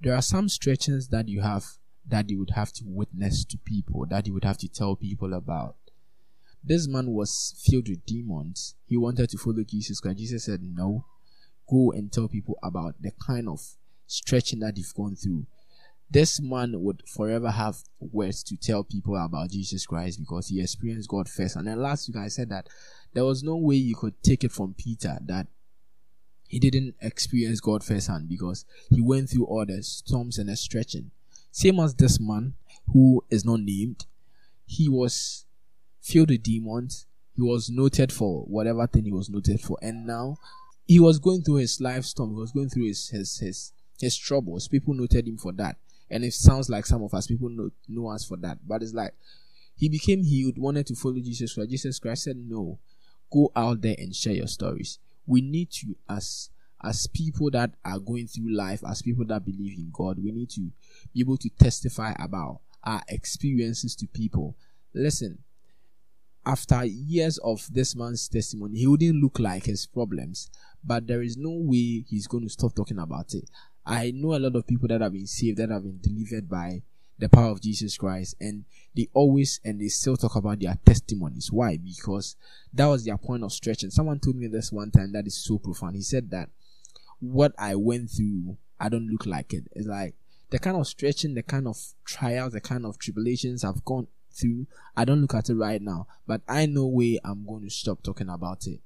there 0.00 0.14
are 0.14 0.22
some 0.22 0.48
stretchings 0.48 1.08
that 1.08 1.28
you 1.28 1.40
have 1.40 1.64
that 2.08 2.28
you 2.28 2.38
would 2.38 2.50
have 2.50 2.72
to 2.72 2.84
witness 2.84 3.44
to 3.44 3.56
people, 3.58 4.06
that 4.06 4.26
you 4.26 4.34
would 4.34 4.44
have 4.44 4.58
to 4.58 4.68
tell 4.68 4.96
people 4.96 5.32
about. 5.34 5.76
This 6.64 6.88
man 6.88 7.10
was 7.10 7.54
filled 7.64 7.88
with 7.88 8.04
demons. 8.06 8.74
He 8.86 8.96
wanted 8.96 9.30
to 9.30 9.38
follow 9.38 9.62
Jesus 9.64 10.00
Christ. 10.00 10.18
Jesus 10.18 10.44
said, 10.44 10.62
No, 10.62 11.04
go 11.68 11.92
and 11.92 12.12
tell 12.12 12.28
people 12.28 12.58
about 12.62 12.94
the 13.00 13.12
kind 13.24 13.48
of 13.48 13.60
stretching 14.06 14.60
that 14.60 14.76
you've 14.76 14.94
gone 14.94 15.16
through. 15.16 15.46
This 16.12 16.42
man 16.42 16.82
would 16.82 17.02
forever 17.08 17.50
have 17.50 17.78
words 17.98 18.42
to 18.44 18.56
tell 18.56 18.84
people 18.84 19.16
about 19.16 19.50
Jesus 19.50 19.86
Christ 19.86 20.20
because 20.20 20.48
he 20.48 20.60
experienced 20.60 21.08
God 21.08 21.26
first. 21.26 21.56
And 21.56 21.66
then 21.66 21.80
last 21.80 22.06
week 22.06 22.18
I 22.18 22.28
said 22.28 22.50
that 22.50 22.68
there 23.14 23.24
was 23.24 23.42
no 23.42 23.56
way 23.56 23.76
you 23.76 23.96
could 23.96 24.22
take 24.22 24.44
it 24.44 24.52
from 24.52 24.74
Peter 24.74 25.16
that 25.24 25.46
he 26.46 26.58
didn't 26.58 26.96
experience 27.00 27.60
God 27.60 27.82
firsthand 27.82 28.28
because 28.28 28.66
he 28.90 29.00
went 29.00 29.30
through 29.30 29.46
all 29.46 29.64
the 29.64 29.82
storms 29.82 30.36
and 30.36 30.50
the 30.50 30.56
stretching. 30.56 31.12
Same 31.50 31.80
as 31.80 31.94
this 31.94 32.20
man 32.20 32.52
who 32.92 33.24
is 33.30 33.46
not 33.46 33.60
named, 33.60 34.04
he 34.66 34.90
was 34.90 35.46
filled 36.02 36.28
with 36.28 36.42
demons. 36.42 37.06
He 37.34 37.40
was 37.40 37.70
noted 37.70 38.12
for 38.12 38.42
whatever 38.42 38.86
thing 38.86 39.04
he 39.04 39.12
was 39.12 39.30
noted 39.30 39.62
for, 39.62 39.78
and 39.80 40.06
now 40.06 40.36
he 40.86 41.00
was 41.00 41.18
going 41.18 41.40
through 41.40 41.56
his 41.56 41.80
life 41.80 42.04
storm. 42.04 42.30
He 42.30 42.36
was 42.36 42.52
going 42.52 42.68
through 42.68 42.88
his 42.88 43.08
his 43.08 43.38
his, 43.38 43.72
his 43.98 44.18
troubles. 44.18 44.68
People 44.68 44.92
noted 44.92 45.26
him 45.26 45.38
for 45.38 45.52
that, 45.52 45.78
and 46.12 46.24
it 46.24 46.34
sounds 46.34 46.68
like 46.68 46.86
some 46.86 47.02
of 47.02 47.14
us 47.14 47.26
people 47.26 47.48
know 47.48 47.70
know 47.88 48.08
us 48.08 48.24
for 48.24 48.36
that. 48.38 48.58
But 48.66 48.82
it's 48.82 48.94
like 48.94 49.14
he 49.74 49.88
became 49.88 50.22
healed, 50.22 50.58
wanted 50.58 50.86
to 50.88 50.94
follow 50.94 51.18
Jesus 51.18 51.54
Christ. 51.54 51.70
Jesus 51.70 51.98
Christ 51.98 52.24
said, 52.24 52.36
"No, 52.36 52.78
go 53.32 53.50
out 53.56 53.80
there 53.80 53.96
and 53.98 54.14
share 54.14 54.34
your 54.34 54.46
stories. 54.46 54.98
We 55.26 55.40
need 55.40 55.70
to 55.72 55.96
as 56.08 56.50
as 56.84 57.06
people 57.06 57.50
that 57.50 57.74
are 57.84 57.98
going 57.98 58.26
through 58.26 58.52
life, 58.54 58.82
as 58.86 59.02
people 59.02 59.24
that 59.26 59.44
believe 59.44 59.78
in 59.78 59.90
God, 59.92 60.18
we 60.22 60.32
need 60.32 60.50
to 60.50 60.70
be 61.14 61.20
able 61.20 61.36
to 61.38 61.48
testify 61.48 62.12
about 62.18 62.60
our 62.82 63.02
experiences 63.08 63.94
to 63.96 64.06
people. 64.08 64.56
Listen, 64.92 65.38
after 66.44 66.84
years 66.84 67.38
of 67.38 67.68
this 67.72 67.94
man's 67.94 68.28
testimony, 68.28 68.80
he 68.80 68.86
wouldn't 68.86 69.22
look 69.22 69.38
like 69.38 69.64
his 69.64 69.86
problems, 69.86 70.50
but 70.84 71.06
there 71.06 71.22
is 71.22 71.36
no 71.36 71.52
way 71.52 72.04
he's 72.08 72.26
going 72.26 72.42
to 72.42 72.50
stop 72.50 72.74
talking 72.74 72.98
about 72.98 73.32
it. 73.34 73.48
I 73.84 74.12
know 74.12 74.34
a 74.34 74.38
lot 74.38 74.56
of 74.56 74.66
people 74.66 74.88
that 74.88 75.00
have 75.00 75.12
been 75.12 75.26
saved, 75.26 75.58
that 75.58 75.70
have 75.70 75.82
been 75.82 75.98
delivered 76.00 76.48
by 76.48 76.82
the 77.18 77.28
power 77.28 77.50
of 77.50 77.60
Jesus 77.60 77.96
Christ, 77.96 78.36
and 78.40 78.64
they 78.96 79.08
always 79.12 79.60
and 79.64 79.80
they 79.80 79.88
still 79.88 80.16
talk 80.16 80.36
about 80.36 80.60
their 80.60 80.78
testimonies. 80.84 81.50
Why? 81.52 81.76
Because 81.76 82.36
that 82.72 82.86
was 82.86 83.04
their 83.04 83.18
point 83.18 83.44
of 83.44 83.52
stretching. 83.52 83.90
Someone 83.90 84.18
told 84.18 84.36
me 84.36 84.46
this 84.46 84.72
one 84.72 84.90
time 84.90 85.12
that 85.12 85.26
is 85.26 85.36
so 85.36 85.58
profound. 85.58 85.96
He 85.96 86.02
said 86.02 86.30
that 86.30 86.48
what 87.20 87.52
I 87.58 87.76
went 87.76 88.10
through, 88.10 88.56
I 88.80 88.88
don't 88.88 89.08
look 89.08 89.26
like 89.26 89.52
it. 89.52 89.64
It's 89.72 89.86
like 89.86 90.14
the 90.50 90.58
kind 90.58 90.76
of 90.76 90.86
stretching, 90.86 91.34
the 91.34 91.42
kind 91.42 91.66
of 91.66 91.78
trials, 92.04 92.52
the 92.52 92.60
kind 92.60 92.84
of 92.84 92.98
tribulations 92.98 93.64
I've 93.64 93.84
gone 93.84 94.08
through. 94.32 94.66
I 94.96 95.04
don't 95.04 95.20
look 95.20 95.34
at 95.34 95.48
it 95.48 95.54
right 95.54 95.80
now, 95.80 96.06
but 96.26 96.42
I 96.48 96.66
know 96.66 96.86
way 96.86 97.18
I'm 97.24 97.46
going 97.46 97.62
to 97.62 97.70
stop 97.70 98.02
talking 98.02 98.28
about 98.28 98.66
it. 98.66 98.80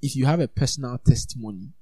If 0.00 0.16
you 0.16 0.26
have 0.26 0.40
a 0.40 0.48
personal 0.48 0.96
testimony 0.98 1.72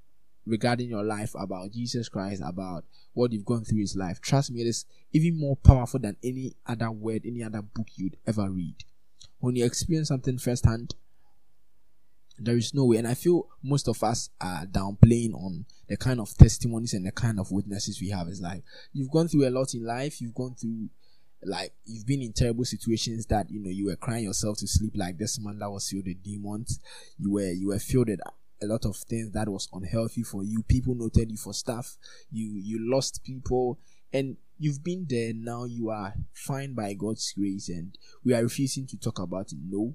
regarding 0.48 0.88
your 0.88 1.04
life 1.04 1.34
about 1.38 1.72
Jesus 1.72 2.08
Christ, 2.08 2.42
about 2.44 2.84
what 3.12 3.32
you've 3.32 3.44
gone 3.44 3.64
through 3.64 3.80
his 3.80 3.96
life, 3.96 4.20
trust 4.20 4.50
me, 4.50 4.62
it 4.62 4.66
is 4.66 4.84
even 5.12 5.38
more 5.38 5.56
powerful 5.56 6.00
than 6.00 6.16
any 6.22 6.54
other 6.66 6.90
word, 6.90 7.22
any 7.24 7.42
other 7.42 7.62
book 7.62 7.86
you'd 7.96 8.16
ever 8.26 8.50
read. 8.50 8.76
When 9.40 9.56
you 9.56 9.64
experience 9.64 10.08
something 10.08 10.38
firsthand, 10.38 10.94
there 12.38 12.56
is 12.56 12.72
no 12.74 12.84
way. 12.84 12.96
And 12.96 13.08
I 13.08 13.14
feel 13.14 13.48
most 13.62 13.88
of 13.88 14.02
us 14.02 14.30
are 14.40 14.66
downplaying 14.66 15.34
on 15.34 15.66
the 15.88 15.96
kind 15.96 16.20
of 16.20 16.36
testimonies 16.36 16.94
and 16.94 17.06
the 17.06 17.12
kind 17.12 17.38
of 17.38 17.50
witnesses 17.50 18.00
we 18.00 18.10
have. 18.10 18.28
It's 18.28 18.40
like 18.40 18.62
you've 18.92 19.10
gone 19.10 19.28
through 19.28 19.48
a 19.48 19.50
lot 19.50 19.74
in 19.74 19.84
life, 19.84 20.20
you've 20.20 20.34
gone 20.34 20.54
through 20.54 20.88
like 21.44 21.72
you've 21.84 22.06
been 22.06 22.22
in 22.22 22.32
terrible 22.32 22.64
situations 22.64 23.26
that 23.26 23.48
you 23.48 23.60
know 23.60 23.70
you 23.70 23.86
were 23.86 23.96
crying 23.96 24.24
yourself 24.24 24.58
to 24.58 24.66
sleep 24.66 24.92
like 24.96 25.18
this 25.18 25.38
man 25.38 25.58
that 25.58 25.70
was 25.70 25.88
filled 25.88 26.06
with 26.06 26.20
demons 26.22 26.80
you 27.16 27.32
were 27.32 27.52
you 27.52 27.68
were 27.68 27.78
filled 27.78 28.08
with 28.08 28.18
a 28.62 28.66
lot 28.66 28.84
of 28.84 28.96
things 28.96 29.30
that 29.32 29.48
was 29.48 29.68
unhealthy 29.72 30.22
for 30.22 30.44
you 30.44 30.62
people 30.62 30.94
noted 30.94 31.30
you 31.30 31.36
for 31.36 31.54
stuff 31.54 31.96
you 32.30 32.52
you 32.56 32.78
lost 32.90 33.22
people 33.24 33.78
and 34.12 34.36
you've 34.58 34.82
been 34.82 35.06
there 35.08 35.32
now 35.34 35.64
you 35.64 35.90
are 35.90 36.14
fine 36.32 36.74
by 36.74 36.92
god's 36.94 37.32
grace 37.32 37.68
and 37.68 37.96
we 38.24 38.34
are 38.34 38.42
refusing 38.42 38.86
to 38.86 38.96
talk 38.96 39.18
about 39.18 39.52
it 39.52 39.58
no 39.68 39.94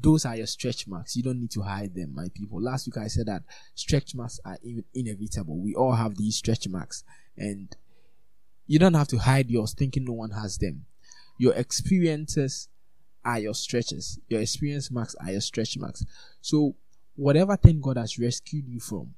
those 0.00 0.24
are 0.24 0.36
your 0.36 0.46
stretch 0.46 0.86
marks. 0.86 1.16
You 1.16 1.22
don't 1.22 1.40
need 1.40 1.50
to 1.52 1.62
hide 1.62 1.94
them, 1.94 2.14
my 2.14 2.28
people. 2.34 2.62
Last 2.62 2.86
week 2.86 2.98
I 2.98 3.08
said 3.08 3.26
that 3.26 3.42
stretch 3.74 4.14
marks 4.14 4.38
are 4.44 4.58
even 4.62 4.84
inevitable. 4.94 5.58
We 5.58 5.74
all 5.74 5.92
have 5.92 6.16
these 6.16 6.36
stretch 6.36 6.68
marks, 6.68 7.04
and 7.36 7.74
you 8.66 8.78
don't 8.78 8.94
have 8.94 9.08
to 9.08 9.18
hide 9.18 9.50
yours 9.50 9.74
thinking 9.74 10.04
no 10.04 10.12
one 10.12 10.30
has 10.30 10.58
them. 10.58 10.86
Your 11.38 11.54
experiences 11.54 12.68
are 13.24 13.38
your 13.38 13.54
stretches. 13.54 14.18
Your 14.28 14.40
experience 14.40 14.90
marks 14.90 15.14
are 15.16 15.32
your 15.32 15.40
stretch 15.40 15.76
marks. 15.78 16.04
So, 16.40 16.74
whatever 17.16 17.56
thing 17.56 17.80
God 17.80 17.96
has 17.96 18.18
rescued 18.18 18.68
you 18.68 18.80
from, 18.80 19.14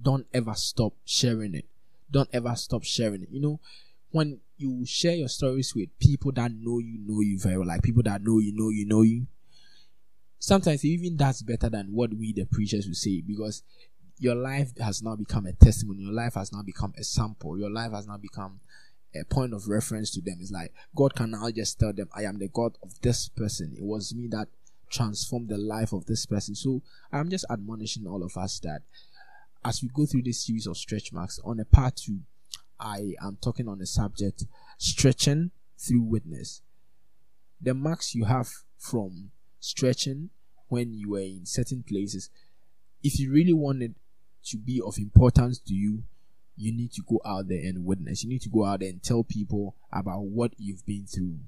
don't 0.00 0.26
ever 0.32 0.54
stop 0.54 0.94
sharing 1.04 1.54
it. 1.54 1.66
Don't 2.10 2.28
ever 2.32 2.54
stop 2.56 2.84
sharing 2.84 3.22
it. 3.22 3.28
You 3.30 3.40
know, 3.40 3.60
when 4.10 4.40
you 4.56 4.84
share 4.86 5.14
your 5.14 5.28
stories 5.28 5.74
with 5.74 5.88
people 5.98 6.32
that 6.32 6.52
know 6.52 6.78
you, 6.78 6.98
know 6.98 7.20
you 7.20 7.38
very 7.38 7.58
well, 7.58 7.66
like 7.66 7.82
people 7.82 8.02
that 8.04 8.22
know 8.22 8.38
you, 8.38 8.52
know 8.54 8.70
you, 8.70 8.86
know 8.86 9.02
you, 9.02 9.26
sometimes 10.38 10.84
even 10.84 11.16
that's 11.16 11.42
better 11.42 11.68
than 11.68 11.92
what 11.92 12.14
we 12.14 12.32
the 12.32 12.44
preachers 12.44 12.86
will 12.86 12.94
say 12.94 13.20
because 13.20 13.62
your 14.18 14.34
life 14.34 14.70
has 14.78 15.02
now 15.02 15.14
become 15.14 15.46
a 15.46 15.52
testimony 15.52 16.02
your 16.02 16.12
life 16.12 16.34
has 16.34 16.52
now 16.52 16.62
become 16.62 16.92
a 16.96 17.04
sample 17.04 17.58
your 17.58 17.70
life 17.70 17.92
has 17.92 18.06
now 18.06 18.16
become 18.16 18.60
a 19.14 19.24
point 19.24 19.54
of 19.54 19.68
reference 19.68 20.10
to 20.12 20.20
them. 20.20 20.38
It's 20.40 20.50
like 20.50 20.72
god 20.96 21.14
can 21.14 21.30
now 21.30 21.50
just 21.50 21.78
tell 21.78 21.92
them 21.92 22.08
i 22.14 22.22
am 22.24 22.38
the 22.38 22.48
god 22.48 22.76
of 22.82 23.00
this 23.00 23.28
person. 23.28 23.74
It 23.76 23.82
was 23.84 24.14
me 24.14 24.28
that 24.28 24.48
transformed 24.90 25.48
the 25.48 25.58
life 25.58 25.92
of 25.92 26.06
this 26.06 26.26
person. 26.26 26.54
So 26.54 26.82
i'm 27.12 27.30
just 27.30 27.46
admonishing 27.50 28.06
all 28.06 28.22
of 28.22 28.36
us 28.36 28.58
that 28.60 28.82
as 29.64 29.82
we 29.82 29.88
go 29.88 30.06
through 30.06 30.22
this 30.22 30.44
series 30.44 30.66
of 30.66 30.76
stretch 30.76 31.12
marks 31.12 31.40
on 31.44 31.58
a 31.58 31.64
part 31.64 31.96
two 31.96 32.20
i 32.78 33.14
am 33.20 33.36
talking 33.42 33.66
on 33.68 33.78
the 33.78 33.86
subject 33.86 34.44
stretching 34.78 35.50
through 35.78 36.02
witness. 36.02 36.62
The 37.60 37.74
marks 37.74 38.14
you 38.14 38.24
have 38.24 38.48
from 38.78 39.30
stretching 39.60 40.30
when 40.68 40.92
you 40.92 41.10
were 41.10 41.20
in 41.20 41.46
certain 41.46 41.82
places. 41.82 42.30
If 43.02 43.18
you 43.18 43.32
really 43.32 43.52
wanted 43.52 43.94
to 44.46 44.56
be 44.56 44.80
of 44.84 44.98
importance 44.98 45.58
to 45.60 45.74
you, 45.74 46.02
you 46.58 46.72
need 46.72 46.92
to 46.92 47.02
go 47.08 47.20
out 47.24 47.48
there 47.48 47.60
and 47.60 47.84
witness. 47.84 48.24
You 48.24 48.30
need 48.30 48.42
to 48.42 48.48
go 48.48 48.64
out 48.64 48.80
there 48.80 48.88
and 48.88 49.02
tell 49.02 49.22
people 49.22 49.76
about 49.92 50.22
what 50.22 50.52
you've 50.58 50.84
been 50.84 51.06
through. 51.06 51.38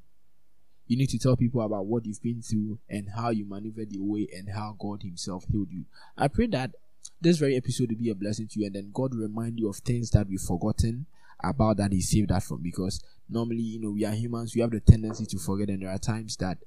You 0.86 0.96
need 0.96 1.10
to 1.10 1.18
tell 1.18 1.36
people 1.36 1.60
about 1.62 1.86
what 1.86 2.06
you've 2.06 2.22
been 2.22 2.42
through 2.42 2.78
and 2.88 3.08
how 3.16 3.30
you 3.30 3.44
maneuvered 3.44 3.92
your 3.92 4.04
way 4.04 4.28
and 4.36 4.48
how 4.50 4.76
God 4.78 5.02
Himself 5.02 5.44
healed 5.50 5.70
you. 5.70 5.84
I 6.16 6.28
pray 6.28 6.46
that 6.48 6.72
this 7.20 7.38
very 7.38 7.56
episode 7.56 7.90
will 7.90 7.98
be 7.98 8.10
a 8.10 8.14
blessing 8.14 8.48
to 8.48 8.60
you 8.60 8.66
and 8.66 8.74
then 8.74 8.90
God 8.92 9.14
remind 9.14 9.58
you 9.58 9.68
of 9.68 9.76
things 9.76 10.10
that 10.12 10.28
we've 10.28 10.40
forgotten 10.40 11.06
about 11.42 11.78
that 11.78 11.92
He 11.92 12.00
saved 12.00 12.30
us 12.32 12.46
from 12.46 12.62
because 12.62 13.02
normally, 13.28 13.62
you 13.62 13.80
know, 13.80 13.90
we 13.90 14.04
are 14.04 14.12
humans, 14.12 14.54
we 14.54 14.60
have 14.60 14.70
the 14.70 14.80
tendency 14.80 15.26
to 15.26 15.38
forget, 15.38 15.68
and 15.68 15.82
there 15.82 15.90
are 15.90 15.98
times 15.98 16.36
that 16.36 16.58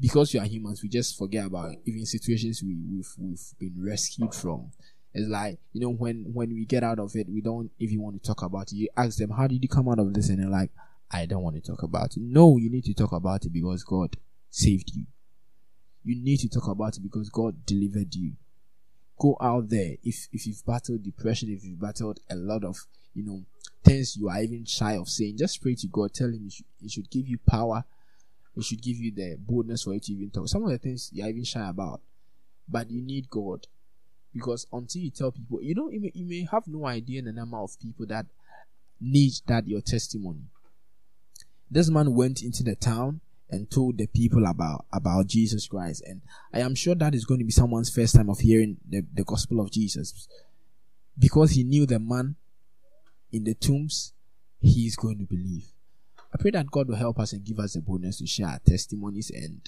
because 0.00 0.32
we 0.32 0.40
are 0.40 0.46
humans, 0.46 0.82
we 0.82 0.88
just 0.88 1.18
forget 1.18 1.46
about 1.46 1.74
even 1.84 2.06
situations 2.06 2.62
we, 2.62 2.76
we've 2.90 3.12
we've 3.18 3.52
been 3.58 3.74
rescued 3.78 4.34
from. 4.34 4.70
It's 5.14 5.28
like 5.28 5.58
you 5.72 5.80
know 5.80 5.90
when 5.90 6.26
when 6.32 6.50
we 6.50 6.64
get 6.64 6.82
out 6.82 6.98
of 6.98 7.14
it, 7.16 7.28
we 7.28 7.40
don't 7.40 7.70
even 7.78 8.00
want 8.00 8.22
to 8.22 8.26
talk 8.26 8.42
about 8.42 8.72
it. 8.72 8.76
You 8.76 8.88
ask 8.96 9.18
them, 9.18 9.30
"How 9.30 9.46
did 9.46 9.62
you 9.62 9.68
come 9.68 9.88
out 9.88 9.98
of 9.98 10.12
this?" 10.14 10.28
and 10.28 10.38
they're 10.38 10.50
like, 10.50 10.70
"I 11.10 11.26
don't 11.26 11.42
want 11.42 11.56
to 11.56 11.62
talk 11.62 11.82
about 11.82 12.16
it." 12.16 12.22
No, 12.22 12.56
you 12.56 12.70
need 12.70 12.84
to 12.84 12.94
talk 12.94 13.12
about 13.12 13.44
it 13.44 13.52
because 13.52 13.84
God 13.84 14.16
saved 14.50 14.92
you. 14.94 15.06
You 16.04 16.22
need 16.22 16.38
to 16.40 16.48
talk 16.48 16.68
about 16.68 16.96
it 16.96 17.02
because 17.02 17.28
God 17.30 17.66
delivered 17.66 18.14
you. 18.14 18.32
Go 19.18 19.36
out 19.40 19.68
there. 19.68 19.96
If 20.02 20.28
if 20.32 20.46
you've 20.46 20.64
battled 20.64 21.02
depression, 21.02 21.50
if 21.50 21.64
you've 21.64 21.80
battled 21.80 22.20
a 22.30 22.36
lot 22.36 22.64
of 22.64 22.76
you 23.14 23.24
know 23.24 23.42
things 23.82 24.16
you 24.16 24.28
are 24.28 24.42
even 24.42 24.64
shy 24.64 24.96
of 24.96 25.08
saying, 25.08 25.38
just 25.38 25.60
pray 25.62 25.74
to 25.74 25.86
God. 25.88 26.12
Tell 26.12 26.28
Him 26.28 26.44
He 26.44 26.50
should, 26.50 26.66
he 26.80 26.88
should 26.88 27.10
give 27.10 27.26
you 27.26 27.38
power 27.38 27.84
it 28.58 28.64
should 28.64 28.82
give 28.82 28.96
you 28.96 29.12
the 29.12 29.36
boldness 29.38 29.84
for 29.84 29.94
you 29.94 30.00
to 30.00 30.12
even 30.12 30.30
talk. 30.30 30.48
Some 30.48 30.64
of 30.64 30.70
the 30.70 30.78
things 30.78 31.10
you're 31.12 31.28
even 31.28 31.44
shy 31.44 31.68
about, 31.68 32.00
but 32.68 32.90
you 32.90 33.00
need 33.00 33.30
God. 33.30 33.66
Because 34.32 34.66
until 34.72 35.02
you 35.02 35.10
tell 35.10 35.32
people, 35.32 35.62
you 35.62 35.74
know, 35.74 35.88
you 35.90 36.00
may, 36.00 36.12
you 36.14 36.26
may 36.26 36.46
have 36.50 36.66
no 36.66 36.86
idea 36.86 37.22
the 37.22 37.32
number 37.32 37.58
of 37.58 37.78
people 37.80 38.06
that 38.06 38.26
need 39.00 39.32
that 39.46 39.66
your 39.66 39.80
testimony. 39.80 40.42
This 41.70 41.90
man 41.90 42.14
went 42.14 42.42
into 42.42 42.62
the 42.62 42.74
town 42.74 43.20
and 43.50 43.70
told 43.70 43.96
the 43.96 44.06
people 44.06 44.44
about 44.46 44.84
about 44.92 45.26
Jesus 45.26 45.66
Christ, 45.66 46.02
and 46.06 46.20
I 46.52 46.60
am 46.60 46.74
sure 46.74 46.94
that 46.94 47.14
is 47.14 47.24
going 47.24 47.40
to 47.40 47.46
be 47.46 47.52
someone's 47.52 47.88
first 47.88 48.14
time 48.14 48.28
of 48.28 48.40
hearing 48.40 48.76
the, 48.86 49.04
the 49.14 49.24
gospel 49.24 49.60
of 49.60 49.70
Jesus, 49.70 50.28
because 51.18 51.52
he 51.52 51.64
knew 51.64 51.86
the 51.86 51.98
man 51.98 52.36
in 53.32 53.44
the 53.44 53.54
tombs, 53.54 54.12
he 54.60 54.86
is 54.86 54.96
going 54.96 55.18
to 55.18 55.24
believe. 55.24 55.66
I 56.32 56.36
pray 56.38 56.50
that 56.50 56.70
God 56.70 56.88
will 56.88 56.96
help 56.96 57.18
us 57.18 57.32
and 57.32 57.44
give 57.44 57.58
us 57.58 57.72
the 57.72 57.80
boldness 57.80 58.18
to 58.18 58.26
share 58.26 58.48
our 58.48 58.58
testimonies. 58.58 59.30
And 59.30 59.66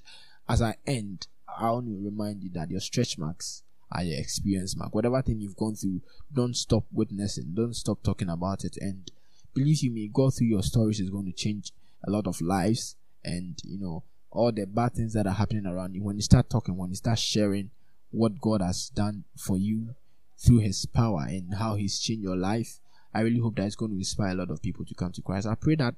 as 0.48 0.60
I 0.60 0.74
end, 0.86 1.26
I 1.48 1.70
want 1.70 1.86
to 1.86 2.04
remind 2.04 2.42
you 2.42 2.50
that 2.54 2.70
your 2.70 2.80
stretch 2.80 3.16
marks 3.16 3.62
are 3.92 4.02
your 4.04 4.18
experience 4.18 4.76
mark. 4.76 4.94
Whatever 4.94 5.22
thing 5.22 5.40
you've 5.40 5.56
gone 5.56 5.74
through, 5.74 6.00
don't 6.32 6.56
stop 6.56 6.84
witnessing, 6.92 7.52
don't 7.54 7.74
stop 7.74 8.02
talking 8.02 8.28
about 8.28 8.64
it. 8.64 8.76
And 8.80 9.10
believe 9.54 9.82
you 9.82 9.90
me, 9.90 10.10
go 10.12 10.30
through 10.30 10.48
your 10.48 10.62
stories 10.62 11.00
is 11.00 11.10
going 11.10 11.26
to 11.26 11.32
change 11.32 11.72
a 12.06 12.10
lot 12.10 12.26
of 12.26 12.40
lives. 12.40 12.96
And 13.24 13.60
you 13.64 13.78
know, 13.78 14.04
all 14.30 14.52
the 14.52 14.66
bad 14.66 14.94
things 14.94 15.12
that 15.14 15.26
are 15.26 15.34
happening 15.34 15.66
around 15.66 15.94
you, 15.94 16.02
when 16.02 16.16
you 16.16 16.22
start 16.22 16.48
talking, 16.48 16.76
when 16.76 16.90
you 16.90 16.96
start 16.96 17.18
sharing 17.18 17.70
what 18.10 18.40
God 18.40 18.60
has 18.60 18.88
done 18.90 19.24
for 19.36 19.56
you 19.56 19.94
through 20.38 20.58
His 20.58 20.86
power 20.86 21.26
and 21.28 21.54
how 21.54 21.74
He's 21.74 21.98
changed 21.98 22.22
your 22.22 22.36
life, 22.36 22.78
I 23.12 23.20
really 23.20 23.40
hope 23.40 23.56
that 23.56 23.66
it's 23.66 23.76
going 23.76 23.90
to 23.90 23.96
inspire 23.96 24.32
a 24.32 24.34
lot 24.36 24.50
of 24.50 24.62
people 24.62 24.84
to 24.84 24.94
come 24.94 25.12
to 25.12 25.22
Christ. 25.22 25.46
I 25.46 25.56
pray 25.56 25.74
that 25.76 25.94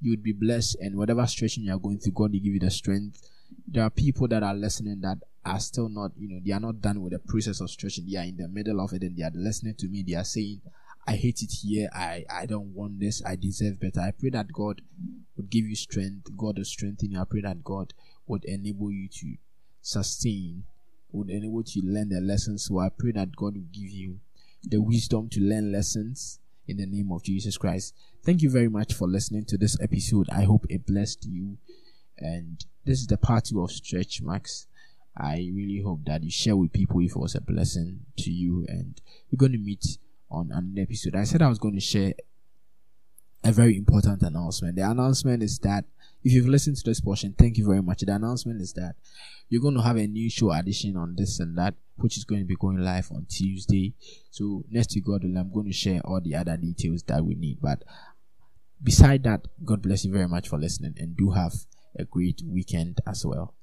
you 0.00 0.10
would 0.10 0.22
be 0.22 0.32
blessed 0.32 0.76
and 0.80 0.96
whatever 0.96 1.26
situation 1.26 1.64
you 1.64 1.72
are 1.74 1.78
going 1.78 1.98
through 1.98 2.12
god 2.12 2.32
will 2.32 2.40
give 2.40 2.54
you 2.54 2.60
the 2.60 2.70
strength 2.70 3.28
there 3.68 3.82
are 3.82 3.90
people 3.90 4.26
that 4.28 4.42
are 4.42 4.54
listening 4.54 5.00
that 5.00 5.18
are 5.44 5.60
still 5.60 5.88
not 5.88 6.12
you 6.18 6.28
know 6.28 6.40
they 6.44 6.52
are 6.52 6.60
not 6.60 6.80
done 6.80 7.02
with 7.02 7.12
the 7.12 7.18
process 7.18 7.60
of 7.60 7.70
stretching. 7.70 8.06
They 8.10 8.18
are 8.18 8.24
in 8.24 8.36
the 8.36 8.48
middle 8.48 8.80
of 8.80 8.92
it 8.92 9.02
and 9.02 9.16
they 9.16 9.22
are 9.22 9.32
listening 9.34 9.74
to 9.78 9.88
me. 9.88 10.04
They 10.06 10.14
are 10.14 10.24
saying 10.24 10.60
i 11.06 11.14
hate 11.14 11.42
it 11.42 11.52
here. 11.62 11.88
I 11.94 12.24
i 12.30 12.46
don't 12.46 12.74
want 12.74 13.00
this. 13.00 13.22
I 13.24 13.36
deserve 13.36 13.80
better. 13.80 14.00
I 14.00 14.12
pray 14.12 14.30
that 14.30 14.52
god 14.52 14.82
would 15.36 15.50
give 15.50 15.66
you 15.66 15.76
strength. 15.76 16.36
God 16.36 16.58
will 16.58 16.64
strengthen 16.64 17.12
you. 17.12 17.20
I 17.20 17.24
pray 17.24 17.40
that 17.42 17.64
god 17.64 17.94
would 18.26 18.44
enable 18.44 18.90
you 18.92 19.08
to 19.08 19.36
sustain 19.82 20.64
would 21.12 21.30
enable 21.30 21.62
you 21.66 21.82
to 21.82 21.88
learn 21.88 22.10
the 22.10 22.20
lessons. 22.20 22.64
So 22.66 22.78
i 22.78 22.88
pray 22.90 23.12
that 23.12 23.34
god 23.36 23.54
will 23.54 23.72
give 23.72 23.90
you 23.90 24.20
the 24.62 24.78
wisdom 24.78 25.28
to 25.30 25.40
learn 25.40 25.72
lessons 25.72 26.38
in 26.68 26.76
the 26.76 26.86
name 26.86 27.10
of 27.12 27.22
jesus 27.22 27.56
christ. 27.56 27.94
Thank 28.22 28.42
you 28.42 28.50
very 28.50 28.68
much 28.68 28.92
for 28.92 29.08
listening 29.08 29.46
to 29.46 29.56
this 29.56 29.76
episode. 29.80 30.28
I 30.30 30.42
hope 30.42 30.66
it 30.68 30.86
blessed 30.86 31.24
you. 31.24 31.56
And 32.18 32.62
this 32.84 33.00
is 33.00 33.06
the 33.06 33.16
part 33.16 33.46
two 33.46 33.62
of 33.62 33.72
Stretch 33.72 34.20
Marks. 34.20 34.66
I 35.16 35.50
really 35.54 35.82
hope 35.82 36.04
that 36.06 36.22
you 36.22 36.30
share 36.30 36.56
with 36.56 36.72
people 36.72 37.00
if 37.00 37.12
it 37.12 37.18
was 37.18 37.34
a 37.34 37.40
blessing 37.40 38.00
to 38.18 38.30
you. 38.30 38.64
And 38.68 39.00
we're 39.30 39.38
going 39.38 39.52
to 39.52 39.58
meet 39.58 39.98
on 40.30 40.50
an 40.52 40.76
episode. 40.78 41.16
I 41.16 41.24
said 41.24 41.42
I 41.42 41.48
was 41.48 41.58
going 41.58 41.74
to 41.74 41.80
share 41.80 42.14
a 43.42 43.52
very 43.52 43.76
important 43.76 44.22
announcement. 44.22 44.76
The 44.76 44.88
announcement 44.88 45.42
is 45.42 45.58
that 45.60 45.84
if 46.22 46.32
you've 46.32 46.48
listened 46.48 46.76
to 46.76 46.82
this 46.84 47.00
portion, 47.00 47.34
thank 47.38 47.56
you 47.56 47.66
very 47.66 47.82
much. 47.82 48.00
The 48.00 48.14
announcement 48.14 48.60
is 48.60 48.74
that 48.74 48.96
you're 49.48 49.62
going 49.62 49.74
to 49.74 49.82
have 49.82 49.96
a 49.96 50.06
new 50.06 50.28
show 50.28 50.52
addition 50.52 50.96
on 50.96 51.16
this 51.16 51.40
and 51.40 51.56
that, 51.56 51.74
which 51.96 52.16
is 52.16 52.24
going 52.24 52.42
to 52.42 52.46
be 52.46 52.56
going 52.56 52.78
live 52.78 53.10
on 53.10 53.26
Tuesday. 53.28 53.94
So 54.30 54.64
next 54.70 54.90
to 54.90 55.00
God, 55.00 55.24
I'm 55.24 55.52
going 55.52 55.66
to 55.66 55.72
share 55.72 56.00
all 56.04 56.20
the 56.20 56.36
other 56.36 56.56
details 56.56 57.02
that 57.04 57.24
we 57.24 57.34
need. 57.34 57.58
But 57.60 57.82
beside 58.82 59.22
that, 59.24 59.48
God 59.64 59.82
bless 59.82 60.04
you 60.04 60.12
very 60.12 60.28
much 60.28 60.48
for 60.48 60.58
listening 60.58 60.94
and 60.98 61.16
do 61.16 61.30
have 61.30 61.54
a 61.98 62.04
great 62.04 62.42
weekend 62.46 63.00
as 63.06 63.24
well. 63.24 63.54